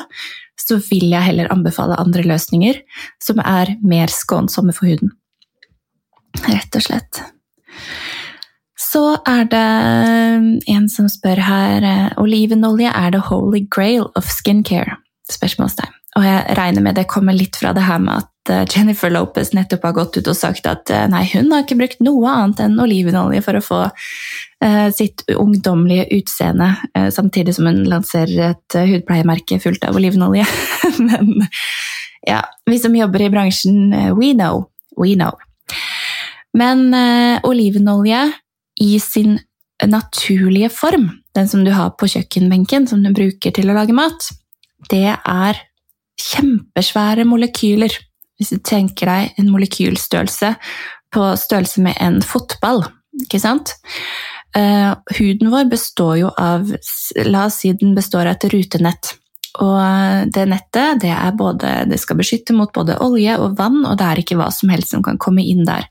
så 0.57 0.79
vil 0.89 1.11
jeg 1.11 1.27
heller 1.27 1.51
anbefale 1.51 1.99
andre 1.99 2.23
løsninger 2.23 2.79
som 3.23 3.43
er 3.43 3.75
mer 3.83 4.07
skånsomme 4.07 4.73
for 4.75 4.87
huden. 4.87 5.11
Rett 6.47 6.79
og 6.79 6.85
slett. 6.85 7.36
Så 8.77 9.03
er 9.27 9.47
det 9.51 9.67
en 10.71 10.87
som 10.89 11.09
spør 11.11 11.41
her 11.43 11.87
Olivenolje 12.21 12.93
er 12.93 13.11
det 13.13 13.25
holy 13.27 13.65
grail 13.73 14.07
of 14.15 14.29
skincare? 14.31 14.99
Spørsmålstegn. 15.27 15.97
Og 16.17 16.25
jeg 16.25 16.57
regner 16.57 16.81
med 16.81 16.97
det 16.97 17.05
kommer 17.09 17.35
litt 17.35 17.57
fra 17.59 17.73
det 17.77 17.83
her 17.85 17.99
med 18.01 18.23
at 18.23 18.51
eh, 18.53 18.63
Jennifer 18.73 19.11
Lopez 19.13 19.51
nettopp 19.53 19.85
har 19.85 19.95
gått 19.97 20.17
ut 20.17 20.29
og 20.31 20.37
sagt 20.37 20.69
at 20.69 20.89
eh, 20.93 21.05
nei, 21.11 21.23
hun 21.33 21.51
har 21.53 21.65
ikke 21.65 21.77
brukt 21.77 22.01
noe 22.05 22.31
annet 22.31 22.63
enn 22.63 22.79
olivenolje 22.81 23.43
for 23.45 23.59
å 23.59 23.63
få 23.63 23.81
uh, 23.89 24.87
sitt 24.95 25.25
ungdommelige 25.35 26.07
utseende, 26.17 26.71
uh, 26.97 27.09
samtidig 27.13 27.53
som 27.57 27.69
hun 27.69 27.83
lanserer 27.91 28.53
et 28.53 28.77
uh, 28.79 28.87
hudpleiemerke 28.89 29.59
fullt 29.61 29.85
av 29.85 29.99
olivenolje. 29.99 30.47
Men 31.09 31.45
ja, 32.25 32.41
vi 32.65 32.79
som 32.81 32.97
jobber 32.97 33.27
i 33.27 33.29
bransjen, 33.33 33.91
we 34.17 34.33
know. 34.33 34.65
We 34.97 35.13
know. 35.13 35.37
Men 36.57 36.89
olivenolje 37.45 38.23
i 38.81 38.95
sin 39.01 39.35
naturlige 39.85 40.71
form, 40.73 41.09
den 41.37 41.49
som 41.49 41.61
du 41.65 41.71
har 41.75 41.91
på 41.99 42.09
kjøkkenbenken, 42.09 42.87
som 42.89 43.03
du 43.05 43.11
bruker 43.13 43.53
til 43.53 43.69
å 43.69 43.75
lage 43.77 43.93
mat, 43.93 44.29
det 44.89 45.13
er 45.13 45.59
kjempesvære 46.21 47.25
molekyler. 47.29 47.93
Hvis 48.37 48.53
du 48.53 48.61
tenker 48.61 49.09
deg 49.09 49.39
en 49.41 49.49
molekylstørrelse 49.53 50.53
på 51.13 51.29
størrelse 51.39 51.81
med 51.81 51.97
en 52.03 52.19
fotball, 52.25 52.83
ikke 53.23 53.41
sant? 53.41 53.73
Uh, 54.57 54.93
huden 55.17 55.51
vår 55.53 55.67
består 55.69 56.15
jo 56.21 56.29
av 56.39 56.69
La 57.27 57.45
oss 57.45 57.59
si 57.61 57.73
den 57.77 57.95
består 57.97 58.25
av 58.25 58.37
et 58.37 58.47
rutenett. 58.53 59.16
Og 59.63 60.31
det 60.33 60.45
nettet 60.51 61.01
det, 61.01 61.13
både, 61.37 61.71
det 61.89 61.97
skal 62.01 62.19
beskytte 62.19 62.55
mot 62.57 62.71
både 62.73 62.99
olje 63.03 63.37
og 63.41 63.55
vann, 63.57 63.79
og 63.85 63.97
det 63.97 64.07
er 64.07 64.21
ikke 64.21 64.37
hva 64.39 64.49
som 64.53 64.69
helst 64.73 64.93
som 64.93 65.05
kan 65.05 65.17
komme 65.21 65.45
inn 65.45 65.63
der. 65.67 65.87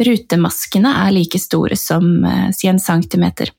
Rutemaskene 0.00 0.92
er 1.04 1.14
like 1.14 1.40
store 1.42 1.78
som 1.78 2.20
uh, 2.24 2.50
si 2.54 2.70
en 2.70 2.78
centimeter. 2.82 3.50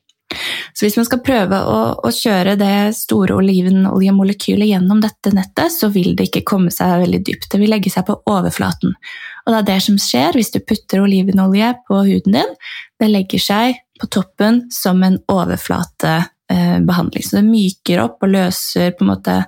Så 0.72 0.86
hvis 0.86 0.96
man 0.96 1.06
skal 1.06 1.20
prøve 1.24 1.58
å, 1.68 1.78
å 2.00 2.10
kjøre 2.14 2.54
det 2.56 2.94
store 2.96 3.36
olivenoljemolekylet 3.36 4.70
gjennom 4.70 5.02
dette 5.04 5.32
nettet, 5.34 5.74
så 5.74 5.90
vil 5.92 6.14
det 6.16 6.30
ikke 6.30 6.44
komme 6.48 6.72
seg 6.72 7.02
veldig 7.04 7.20
dypt. 7.26 7.50
Det 7.52 7.60
vil 7.60 7.72
legge 7.72 7.92
seg 7.92 8.06
på 8.08 8.16
overflaten. 8.30 8.96
Og 9.44 9.52
det 9.52 9.60
er 9.60 9.68
det 9.68 9.78
som 9.84 9.98
skjer 10.00 10.38
hvis 10.38 10.52
du 10.54 10.62
putter 10.64 11.04
olivenolje 11.04 11.74
på 11.88 12.00
huden 12.08 12.38
din. 12.38 12.56
Det 13.00 13.10
legger 13.10 13.42
seg 13.42 13.82
på 14.00 14.08
toppen 14.12 14.64
som 14.72 15.02
en 15.06 15.20
overflatebehandling. 16.52 17.22
Så 17.22 17.36
det 17.36 17.48
myker 17.48 18.02
opp 18.04 18.22
og 18.22 18.32
løser 18.32 18.92
på 18.96 19.04
en 19.04 19.14
måte 19.14 19.44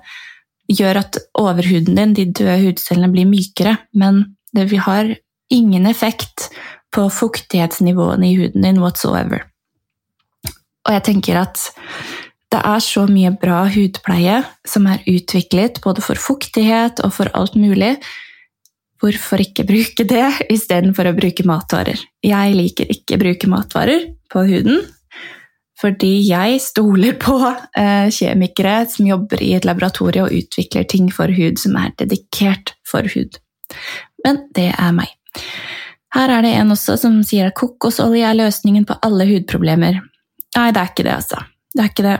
Gjør 0.65 0.97
at 0.97 1.17
overhuden 1.37 1.93
din, 1.93 2.13
de 2.17 2.23
døde 2.25 2.55
hudcellene, 2.63 3.11
blir 3.13 3.27
mykere. 3.29 3.75
Men 3.93 4.35
det 4.49 4.65
har 4.81 5.11
ingen 5.53 5.85
effekt 5.85 6.47
på 6.89 7.03
fuktighetsnivåene 7.05 8.31
i 8.31 8.33
huden 8.39 8.65
din 8.65 8.79
whatsoever. 8.81 9.43
Og 10.87 10.89
jeg 10.95 11.03
tenker 11.05 11.37
at 11.37 11.61
det 12.49 12.63
er 12.65 12.81
så 12.81 13.05
mye 13.05 13.29
bra 13.37 13.67
hudpleie 13.69 14.39
som 14.65 14.89
er 14.89 15.05
utviklet 15.05 15.83
både 15.85 16.01
for 16.01 16.17
fuktighet 16.17 17.03
og 17.05 17.13
for 17.13 17.29
alt 17.37 17.53
mulig. 17.53 17.99
Hvorfor 18.97 19.45
ikke 19.45 19.67
bruke 19.69 20.01
det 20.01 20.49
istedenfor 20.49 21.11
å 21.11 21.13
bruke 21.13 21.45
matvarer? 21.45 22.01
Jeg 22.25 22.57
liker 22.57 22.89
ikke 22.89 23.19
å 23.19 23.21
bruke 23.21 23.53
matvarer 23.53 24.09
på 24.33 24.47
huden, 24.49 24.81
fordi 25.81 26.13
jeg 26.29 26.59
stoler 26.63 27.17
på 27.19 27.35
eh, 27.77 28.07
kjemikere 28.13 28.85
som 28.91 29.09
jobber 29.09 29.41
i 29.43 29.53
et 29.57 29.67
laboratorium 29.67 30.29
og 30.29 30.37
utvikler 30.37 30.87
ting 30.87 31.09
for 31.13 31.31
hud 31.35 31.59
som 31.59 31.75
er 31.79 31.91
dedikert 31.99 32.75
for 32.87 33.07
hud. 33.11 33.39
Men 34.25 34.45
det 34.55 34.71
er 34.71 34.95
meg. 34.95 35.11
Her 36.15 36.31
er 36.31 36.45
det 36.45 36.53
en 36.55 36.71
også 36.71 36.95
som 37.01 37.19
sier 37.27 37.49
at 37.49 37.57
kokosolje 37.59 38.23
er 38.23 38.37
løsningen 38.39 38.87
på 38.87 38.95
alle 39.03 39.27
hudproblemer. 39.27 39.99
Nei, 40.55 40.69
det 40.71 40.79
er 40.79 40.91
ikke 40.93 41.03
det, 41.03 41.17
altså. 41.17 41.41
Det 41.75 41.83
er 41.83 41.91
ikke 41.91 42.05
det. 42.07 42.17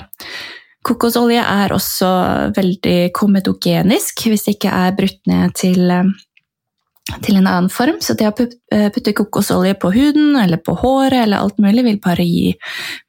Kokosolje 0.86 1.42
er 1.42 1.74
også 1.74 2.10
veldig 2.54 2.98
komedogenisk 3.16 4.28
hvis 4.28 4.44
det 4.46 4.58
ikke 4.58 4.74
er 4.84 4.98
brutt 5.00 5.22
ned 5.32 5.56
til, 5.58 5.80
eh, 5.90 6.12
til 7.22 7.38
en 7.38 7.48
annen 7.48 7.70
form. 7.72 8.00
Så 8.02 8.16
det 8.18 8.28
å 8.30 8.34
eh, 8.74 8.90
putte 8.94 9.14
kokosolje 9.16 9.76
på 9.82 9.92
huden 9.94 10.36
eller 10.42 10.62
på 10.62 10.76
håret 10.82 11.22
eller 11.24 11.44
alt 11.44 11.60
mulig 11.62 11.86
vil 11.86 12.00
bare 12.04 12.26
gi 12.26 12.54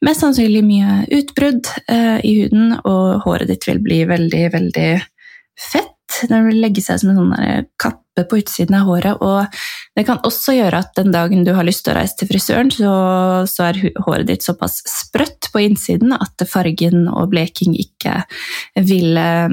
mest 0.05 0.25
sannsynlig 0.25 0.62
mye 0.67 1.03
utbrudd 1.19 1.71
eh, 1.88 2.19
i 2.25 2.35
huden, 2.43 2.75
og 2.85 3.26
håret 3.26 3.50
ditt 3.53 3.67
vil 3.69 3.83
bli 3.85 4.03
veldig, 4.09 4.45
veldig 4.57 4.91
fett. 5.73 6.21
Den 6.31 6.49
vil 6.49 6.61
legge 6.62 6.85
seg 6.85 7.00
som 7.03 7.12
en 7.12 7.23
sånn 7.23 7.71
kapp 7.81 8.05
kappe 8.16 8.28
på 8.28 8.38
utsiden 8.38 8.75
av 8.75 8.87
håret. 8.87 9.20
Og 9.20 9.46
det 9.96 10.04
kan 10.06 10.20
også 10.25 10.54
gjøre 10.56 10.80
at 10.80 10.94
den 10.96 11.12
dagen 11.12 11.44
du 11.44 11.52
har 11.54 11.64
lyst 11.64 11.85
til 11.85 11.94
å 11.94 11.99
reise 11.99 12.16
til 12.18 12.28
frisøren, 12.28 12.70
så, 12.70 12.92
så 13.46 13.68
er 13.68 13.80
håret 14.06 14.26
ditt 14.26 14.42
såpass 14.42 14.82
sprøtt 14.87 15.50
på 15.52 15.61
innsiden 15.61 16.12
at 16.12 16.46
fargen 16.49 17.08
og 17.08 17.30
bleking 17.32 17.76
ikke 17.76 18.23
vil, 18.76 19.16
eh, 19.16 19.49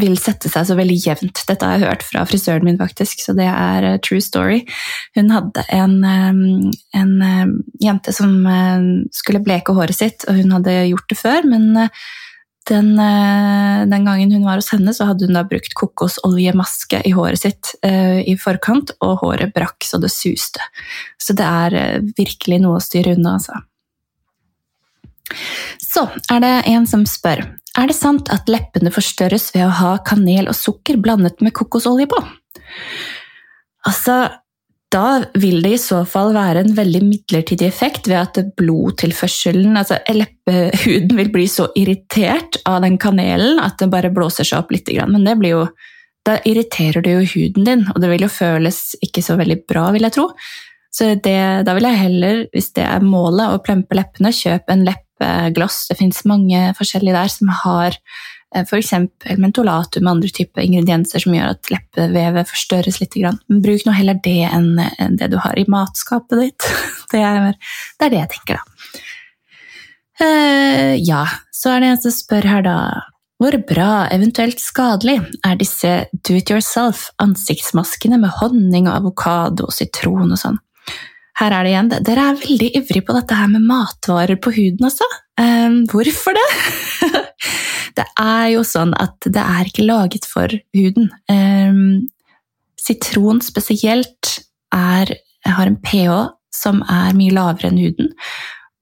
vil 0.00 0.16
sette 0.18 0.50
seg 0.50 0.66
så 0.66 0.76
veldig 0.78 0.98
jevnt. 0.98 1.44
Dette 1.46 1.64
har 1.64 1.78
jeg 1.78 1.88
hørt 1.88 2.06
fra 2.06 2.24
frisøren 2.26 2.64
min, 2.64 2.78
faktisk, 2.78 3.22
så 3.22 3.34
det 3.36 3.46
er 3.48 3.86
uh, 3.94 4.00
true 4.02 4.22
story. 4.22 4.62
Hun 5.16 5.30
hadde 5.34 5.64
en, 5.74 5.98
um, 6.04 6.72
en 6.94 7.14
jente 7.82 8.12
som 8.14 8.32
skulle 9.14 9.42
bleke 9.44 9.74
håret 9.76 9.96
sitt, 9.96 10.26
og 10.28 10.38
hun 10.38 10.54
hadde 10.56 10.76
gjort 10.90 11.10
det 11.10 11.18
før, 11.18 11.48
men 11.50 11.88
den, 12.70 12.94
eh, 12.98 13.80
den, 13.90 14.06
gangen 14.06 14.32
hun 14.32 14.46
var 14.46 14.60
hos 14.60 14.70
henne, 14.72 14.94
så 14.96 15.08
hadde 15.10 15.28
hun 15.28 15.36
da 15.36 15.44
brukt 15.48 15.74
kokosoljemaske 15.76 17.02
i 17.04 17.12
håret 17.16 17.42
sitt 17.42 17.74
uh, 17.84 18.20
i 18.24 18.36
forkant, 18.40 18.94
og 19.04 19.20
håret 19.24 19.52
brakk 19.56 19.84
så 19.84 20.00
det 20.00 20.12
suste. 20.14 20.62
Så 21.20 21.36
det 21.36 21.44
er 21.44 21.76
uh, 21.76 22.14
virkelig 22.16 22.62
noe 22.64 22.80
å 22.80 22.84
styre 22.84 23.16
unna, 23.18 23.36
altså. 23.36 23.60
Så 25.80 26.08
er 26.32 26.40
det 26.44 26.54
en 26.72 26.88
som 26.88 27.04
spør 27.08 27.44
er 27.74 27.90
det 27.90 27.96
sant 27.96 28.30
at 28.30 28.50
leppene 28.50 28.92
forstørres 28.94 29.48
ved 29.54 29.66
å 29.66 29.74
ha 29.80 29.92
kanel 30.06 30.46
og 30.50 30.54
sukker 30.54 30.98
blandet 31.02 31.40
med 31.42 31.54
kokosolje 31.56 32.06
på. 32.10 32.20
Altså, 33.88 34.18
da 34.94 35.06
vil 35.34 35.62
det 35.64 35.72
i 35.74 35.80
så 35.80 36.02
fall 36.06 36.30
være 36.36 36.62
en 36.62 36.74
veldig 36.76 37.00
midlertidig 37.02 37.66
effekt 37.66 38.06
ved 38.10 38.20
at 38.20 38.52
blodtilførselen 38.58 39.74
altså 39.80 39.98
Leppehuden 40.14 41.16
vil 41.18 41.32
bli 41.34 41.46
så 41.50 41.66
irritert 41.78 42.60
av 42.68 42.84
den 42.84 42.98
kanelen 43.02 43.58
at 43.62 43.80
den 43.82 43.90
bare 43.90 44.12
blåser 44.14 44.46
seg 44.46 44.62
opp 44.62 44.70
litt. 44.74 44.92
Men 45.10 45.26
det 45.26 45.34
blir 45.40 45.56
jo, 45.56 45.64
da 46.26 46.38
irriterer 46.46 47.02
det 47.04 47.16
jo 47.16 47.24
huden 47.32 47.66
din, 47.66 47.82
og 47.90 47.98
det 48.02 48.12
vil 48.12 48.26
jo 48.28 48.30
føles 48.32 48.80
ikke 49.04 49.24
så 49.24 49.38
veldig 49.40 49.64
bra, 49.66 49.88
vil 49.94 50.06
jeg 50.06 50.16
tro. 50.16 50.28
Så 50.94 51.10
det, 51.18 51.40
da 51.66 51.74
vil 51.74 51.88
jeg 51.88 52.02
heller, 52.04 52.44
hvis 52.54 52.70
det 52.76 52.86
er 52.86 53.02
målet, 53.02 53.50
å 53.50 53.62
plempe 53.66 53.98
leppene, 53.98 54.30
kjøpe 54.30 54.76
en 54.76 54.86
leppegloss. 54.86 55.88
Det 55.90 55.98
fins 55.98 56.22
mange 56.30 56.68
forskjellige 56.78 57.16
der 57.18 57.34
som 57.34 57.50
har 57.64 57.98
F.eks. 58.54 58.92
mentolatum 59.40 60.06
og 60.06 60.12
andre 60.16 60.30
typer 60.34 60.62
ingredienser 60.62 61.22
som 61.24 61.34
gjør 61.34 61.54
at 61.56 61.72
leppevevet 61.72 62.50
forstørres 62.50 63.00
litt. 63.02 63.16
Men 63.50 63.62
bruk 63.64 63.86
nå 63.86 63.94
heller 63.96 64.20
det 64.22 64.44
enn 64.46 65.18
det 65.18 65.30
du 65.32 65.38
har 65.42 65.58
i 65.58 65.66
matskapet 65.70 66.46
ditt. 66.46 66.70
Det 67.14 67.20
er 67.22 67.36
det, 67.44 67.52
er 68.02 68.10
det 68.10 68.18
jeg 68.18 68.30
tenker, 68.32 68.56
da. 68.58 69.02
Uh, 70.18 70.94
ja, 70.98 71.20
så 71.54 71.74
er 71.74 71.82
det 71.82 71.90
en 71.92 72.00
som 72.02 72.14
spør 72.14 72.48
her, 72.48 72.64
da. 72.66 72.78
Hvor 73.38 73.54
bra, 73.68 74.06
eventuelt 74.14 74.58
skadelig, 74.62 75.20
er 75.46 75.58
disse 75.60 75.92
do 76.26 76.34
it 76.38 76.50
yourself 76.50 77.08
ansiktsmaskene 77.22 78.18
med 78.22 78.34
honning 78.40 78.88
og 78.88 78.96
avokado 78.96 79.68
og 79.68 79.76
sitron 79.76 80.32
og 80.32 80.40
sånn? 80.40 80.58
Her 81.38 81.54
er 81.54 81.66
det 81.66 81.72
igjen. 81.74 81.92
Dere 82.08 82.26
er 82.30 82.40
veldig 82.40 82.72
ivrige 82.80 83.06
på 83.06 83.14
dette 83.16 83.38
her 83.38 83.50
med 83.50 83.66
matvarer 83.68 84.38
på 84.38 84.54
huden, 84.54 84.86
altså. 84.90 85.06
Uh, 85.38 85.82
hvorfor 85.90 86.34
det? 86.38 86.48
Det 87.94 88.06
er 88.20 88.48
jo 88.54 88.64
sånn 88.66 88.94
at 88.98 89.16
det 89.26 89.42
er 89.42 89.70
ikke 89.70 89.86
laget 89.86 90.26
for 90.28 90.50
huden. 90.74 91.10
Um, 91.30 92.08
sitron 92.80 93.40
spesielt 93.44 94.38
er, 94.74 95.14
har 95.46 95.70
en 95.70 95.78
pH 95.82 96.34
som 96.54 96.82
er 96.90 97.14
mye 97.18 97.34
lavere 97.34 97.70
enn 97.70 97.80
huden. 97.82 98.12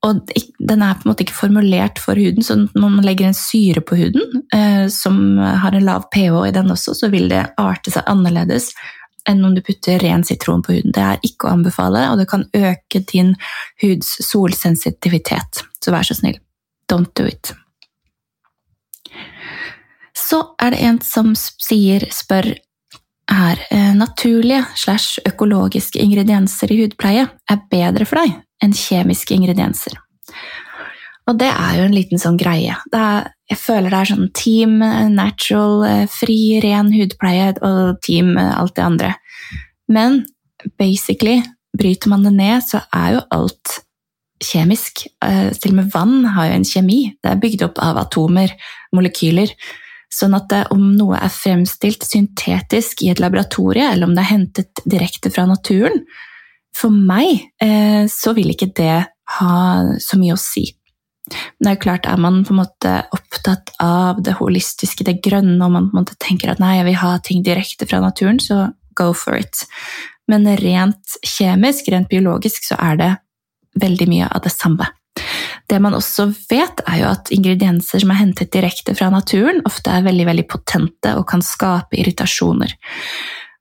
Og 0.02 0.32
den 0.58 0.82
er 0.82 0.96
på 0.98 1.06
en 1.06 1.12
måte 1.12 1.22
ikke 1.22 1.36
formulert 1.36 2.00
for 2.02 2.18
huden, 2.18 2.42
så 2.42 2.56
når 2.64 2.88
man 2.96 3.06
legger 3.06 3.28
en 3.28 3.38
syre 3.38 3.84
på 3.86 4.00
huden 4.00 4.42
eh, 4.54 4.88
som 4.90 5.38
har 5.38 5.76
en 5.78 5.86
lav 5.86 6.08
pH 6.10 6.40
i 6.48 6.54
den 6.56 6.74
også, 6.74 6.96
så 6.98 7.10
vil 7.12 7.28
det 7.30 7.44
arte 7.60 7.92
seg 7.94 8.08
annerledes 8.10 8.72
enn 9.30 9.44
om 9.46 9.54
du 9.54 9.62
putter 9.62 10.02
ren 10.02 10.24
sitron 10.26 10.64
på 10.66 10.74
huden. 10.74 10.90
Det 10.94 11.04
er 11.06 11.22
ikke 11.22 11.46
å 11.46 11.54
anbefale, 11.54 12.02
og 12.10 12.18
det 12.18 12.26
kan 12.32 12.48
øke 12.50 13.04
din 13.12 13.36
huds 13.84 14.16
solsensitivitet. 14.26 15.62
Så 15.78 15.94
vær 15.94 16.06
så 16.06 16.18
snill, 16.18 16.40
don't 16.90 17.14
do 17.14 17.28
it. 17.30 17.54
Så 20.32 20.40
er 20.62 20.72
det 20.72 20.80
en 20.86 20.98
som 21.04 21.34
sier, 21.36 22.06
spør 22.08 22.54
er 23.32 23.60
eh, 23.70 23.92
naturlige 23.96 24.64
slash 24.80 25.20
økologiske 25.28 26.00
ingredienser 26.00 26.72
i 26.72 26.78
hudpleie 26.80 27.26
er 27.28 27.60
bedre 27.72 28.06
for 28.08 28.22
deg 28.22 28.38
enn 28.64 28.72
kjemiske 28.76 29.34
ingredienser. 29.36 29.98
Og 31.28 31.36
det 31.38 31.50
er 31.52 31.76
jo 31.78 31.84
en 31.86 31.94
liten 31.94 32.18
sånn 32.18 32.38
greie. 32.40 32.74
Er, 32.96 33.28
jeg 33.50 33.60
føler 33.60 33.92
det 33.92 33.98
er 34.00 34.10
sånn 34.10 34.30
team 34.36 34.80
natural, 35.12 35.84
eh, 35.86 36.06
fri, 36.10 36.38
ren 36.64 36.90
hudpleie 36.96 37.52
og 37.60 38.00
team 38.06 38.34
alt 38.40 38.76
det 38.78 38.86
andre. 38.86 39.12
Men 39.92 40.22
basically, 40.80 41.42
bryter 41.76 42.08
man 42.08 42.24
det 42.24 42.34
ned, 42.38 42.64
så 42.64 42.82
er 42.94 43.18
jo 43.18 43.24
alt 43.36 43.78
kjemisk. 44.42 45.06
Eh, 45.24 45.52
til 45.60 45.74
og 45.74 45.78
med 45.82 45.92
vann 45.92 46.18
har 46.34 46.48
jo 46.48 46.58
en 46.58 46.68
kjemi. 46.72 47.00
Det 47.20 47.32
er 47.32 47.40
bygd 47.44 47.68
opp 47.68 47.84
av 47.84 48.00
atomer, 48.06 48.56
molekyler. 48.96 49.52
Sånn 50.12 50.36
at 50.36 50.50
det, 50.52 50.66
om 50.74 50.90
noe 50.98 51.16
er 51.16 51.32
fremstilt 51.32 52.04
syntetisk 52.04 53.00
i 53.04 53.08
et 53.12 53.22
laboratorie, 53.22 53.86
eller 53.94 54.08
om 54.08 54.12
det 54.16 54.26
er 54.26 54.32
hentet 54.34 54.82
direkte 54.84 55.32
fra 55.32 55.46
naturen, 55.48 56.02
for 56.76 56.92
meg 56.92 57.48
eh, 57.60 58.04
så 58.08 58.34
vil 58.36 58.52
ikke 58.52 58.72
det 58.76 59.02
ha 59.38 59.56
så 60.00 60.20
mye 60.20 60.36
å 60.36 60.40
si. 60.40 60.66
Men 61.32 61.64
det 61.64 61.70
er 61.70 61.76
jo 61.76 61.82
klart, 61.86 62.06
er 62.08 62.20
man 62.20 62.40
på 62.44 62.52
en 62.52 62.60
måte 62.60 62.92
opptatt 63.14 63.72
av 63.80 64.20
det 64.24 64.36
holistiske, 64.40 65.06
det 65.06 65.20
grønne, 65.24 65.60
og 65.64 65.72
man 65.72 65.88
på 65.88 65.96
en 65.96 66.02
måte 66.02 66.18
tenker 66.20 66.52
at 66.52 66.60
nei, 66.60 66.76
jeg 66.80 66.88
vil 66.90 67.02
ha 67.02 67.12
ting 67.24 67.44
direkte 67.46 67.88
fra 67.88 68.02
naturen, 68.04 68.40
så 68.42 68.66
go 68.98 69.12
for 69.16 69.38
it. 69.38 69.64
Men 70.28 70.48
rent 70.60 71.16
kjemisk, 71.24 71.88
rent 71.92 72.10
biologisk, 72.12 72.66
så 72.68 72.76
er 72.80 72.98
det 73.00 73.12
veldig 73.80 74.08
mye 74.10 74.28
av 74.28 74.44
det 74.44 74.52
samme. 74.52 74.88
Det 75.72 75.78
man 75.80 75.94
også 75.96 76.26
vet, 76.50 76.82
er 76.84 76.98
jo 77.00 77.06
at 77.08 77.30
ingredienser 77.32 78.02
som 78.02 78.10
er 78.12 78.18
hentet 78.18 78.50
direkte 78.52 78.92
fra 78.92 79.06
naturen, 79.12 79.62
ofte 79.64 79.88
er 79.88 80.04
veldig 80.04 80.26
veldig 80.28 80.44
potente 80.52 81.14
og 81.16 81.24
kan 81.30 81.40
skape 81.44 81.96
irritasjoner. 81.96 82.74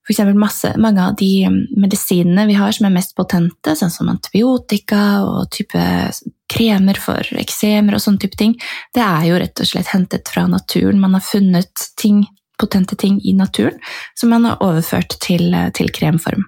For 0.01 0.12
eksempel 0.12 0.36
masse, 0.36 0.74
mange 0.82 1.06
av 1.06 1.15
de 1.15 1.48
medisinene 1.80 2.44
vi 2.50 2.58
har 2.60 2.74
som 2.75 2.89
er 2.89 2.96
mest 2.98 3.13
potente, 3.15 3.77
sånn 3.80 3.94
som 3.94 4.10
antibiotika 4.12 5.22
og 5.24 5.46
type 5.56 5.84
kremer 6.51 7.00
for 7.00 7.32
eksemer 7.39 7.96
og 7.96 8.03
sånne 8.03 8.25
type 8.25 8.39
ting, 8.41 8.58
det 8.91 9.06
er 9.06 9.30
jo 9.30 9.38
rett 9.39 9.63
og 9.63 9.70
slett 9.70 9.94
hentet 9.94 10.34
fra 10.34 10.44
naturen. 10.51 11.00
Man 11.00 11.15
har 11.15 11.24
funnet 11.24 11.86
ting, 12.01 12.25
potente 12.60 13.00
ting 13.00 13.22
i 13.24 13.32
naturen 13.38 13.80
som 14.20 14.36
man 14.36 14.50
har 14.50 14.60
overført 14.68 15.15
til, 15.24 15.56
til 15.80 15.96
kremform. 15.96 16.44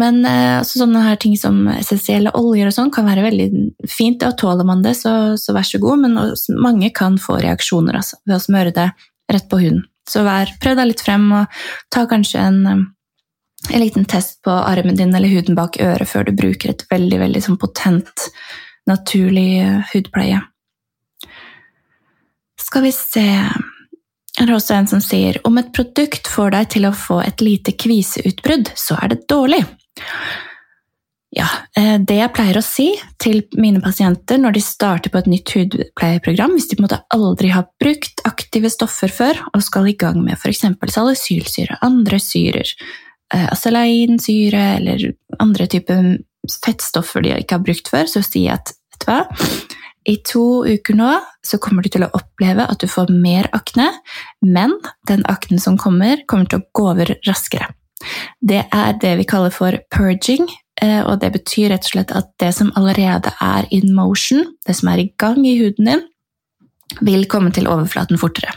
Men 0.00 0.24
eh, 0.26 0.58
altså, 0.58 0.80
sånne 0.82 1.04
her 1.04 1.18
ting 1.22 1.36
som 1.38 1.68
essensielle 1.76 2.32
oljer 2.34 2.68
og 2.68 2.74
sånn 2.74 2.92
kan 2.94 3.06
være 3.06 3.26
veldig 3.28 3.48
fint, 3.90 4.24
og 4.26 4.36
tåler 4.40 4.66
man 4.66 4.82
det, 4.82 4.96
så, 4.98 5.34
så 5.38 5.54
vær 5.54 5.66
så 5.68 5.78
god, 5.82 6.02
men 6.02 6.18
mange 6.62 6.90
kan 6.94 7.18
få 7.22 7.38
reaksjoner 7.42 8.00
altså, 8.00 8.18
ved 8.26 8.38
å 8.38 8.42
smøre 8.42 8.74
det 8.74 8.88
rett 9.30 9.46
på 9.50 9.60
huden. 9.62 9.84
Så 10.10 10.24
vær, 10.26 10.50
prøv 10.60 10.76
deg 10.80 10.90
litt 10.90 11.04
frem, 11.04 11.28
og 11.32 11.62
ta 11.94 12.04
kanskje 12.10 12.42
en, 12.42 12.58
en, 12.66 13.78
liten 13.80 14.08
test 14.10 14.42
på 14.44 14.52
armen 14.52 14.98
din 14.98 15.14
eller 15.14 15.30
huden 15.32 15.56
bak 15.56 15.78
øret 15.80 16.10
før 16.10 16.26
du 16.26 16.34
bruker 16.36 16.74
et 16.74 16.84
veldig, 16.90 17.22
veldig 17.22 17.44
sånn 17.46 17.60
potent, 17.60 18.26
naturlig 18.90 19.62
eh, 19.62 19.94
hudpleie. 19.94 20.42
Skal 22.60 22.84
vi 22.88 22.92
se 22.96 23.28
er 24.34 24.48
det 24.48 24.54
også 24.56 24.74
en 24.74 24.88
som 24.90 24.98
sier 24.98 25.36
om 25.46 25.60
et 25.60 25.70
produkt 25.76 26.26
får 26.26 26.56
deg 26.56 26.70
til 26.74 26.88
å 26.88 26.96
få 26.98 27.20
et 27.22 27.42
lite 27.44 27.76
kviseutbrudd, 27.78 28.72
så 28.74 28.96
er 28.98 29.12
det 29.12 29.20
dårlig. 29.30 29.62
Ja, 31.34 31.48
eh, 31.74 31.96
det 31.98 32.14
jeg 32.14 32.30
pleier 32.36 32.58
å 32.60 32.62
si 32.62 32.92
til 33.22 33.40
mine 33.58 33.82
pasienter 33.82 34.38
når 34.38 34.54
de 34.54 34.62
starter 34.62 35.10
på 35.10 35.18
et 35.18 35.30
nytt 35.30 35.50
hudpleieprogram, 35.56 36.54
hvis 36.54 36.68
de 36.70 36.76
på 36.78 36.84
en 36.84 36.86
måte 36.86 37.00
aldri 37.14 37.50
har 37.50 37.66
brukt 37.82 38.22
aktive 38.28 38.70
stoffer 38.70 39.10
før 39.10 39.40
og 39.50 39.64
skal 39.66 39.90
i 39.90 39.96
gang 39.98 40.20
med 40.22 40.38
f.eks. 40.38 40.62
salicylsyre, 40.94 41.80
andre 41.82 42.22
syrer, 42.22 42.70
eh, 43.34 43.48
acelainsyre 43.50 44.62
eller 44.76 45.08
andre 45.42 45.66
typer 45.70 46.14
fettstoffer 46.62 47.24
de 47.24 47.34
ikke 47.40 47.58
har 47.58 47.66
brukt 47.66 47.90
før, 47.90 48.06
så 48.06 48.22
sier 48.22 48.52
jeg 48.52 48.60
at 48.60 48.76
vet 48.94 49.02
du 49.02 49.10
hva, 49.10 49.20
i 50.04 50.18
to 50.22 50.46
uker 50.68 50.94
nå 50.98 51.12
så 51.42 51.58
kommer 51.58 51.82
du 51.82 51.90
til 51.90 52.04
å 52.04 52.12
oppleve 52.14 52.66
at 52.68 52.78
du 52.78 52.86
får 52.86 53.10
mer 53.10 53.48
akne, 53.56 53.88
men 54.44 54.76
den 55.08 55.24
aknen 55.32 55.58
som 55.58 55.80
kommer, 55.80 56.22
kommer 56.30 56.46
til 56.46 56.60
å 56.60 56.68
gå 56.76 56.92
over 56.92 57.16
raskere. 57.26 57.72
Det 58.40 58.64
er 58.72 58.98
det 59.00 59.14
vi 59.20 59.28
kaller 59.28 59.54
for 59.54 59.78
purging, 59.94 60.48
eh, 60.82 61.00
og 61.04 61.20
det 61.22 61.32
betyr 61.36 61.70
rett 61.72 61.86
og 61.86 61.94
slett 61.94 62.14
at 62.16 62.32
det 62.42 62.52
som 62.56 62.72
allerede 62.78 63.32
er 63.42 63.68
in 63.70 63.94
motion, 63.94 64.44
det 64.66 64.76
som 64.78 64.92
er 64.92 65.04
i 65.04 65.12
gang 65.18 65.44
i 65.46 65.56
huden 65.62 65.90
din, 65.90 66.04
vil 67.00 67.26
komme 67.30 67.50
til 67.54 67.68
overflaten 67.70 68.20
fortere. 68.20 68.52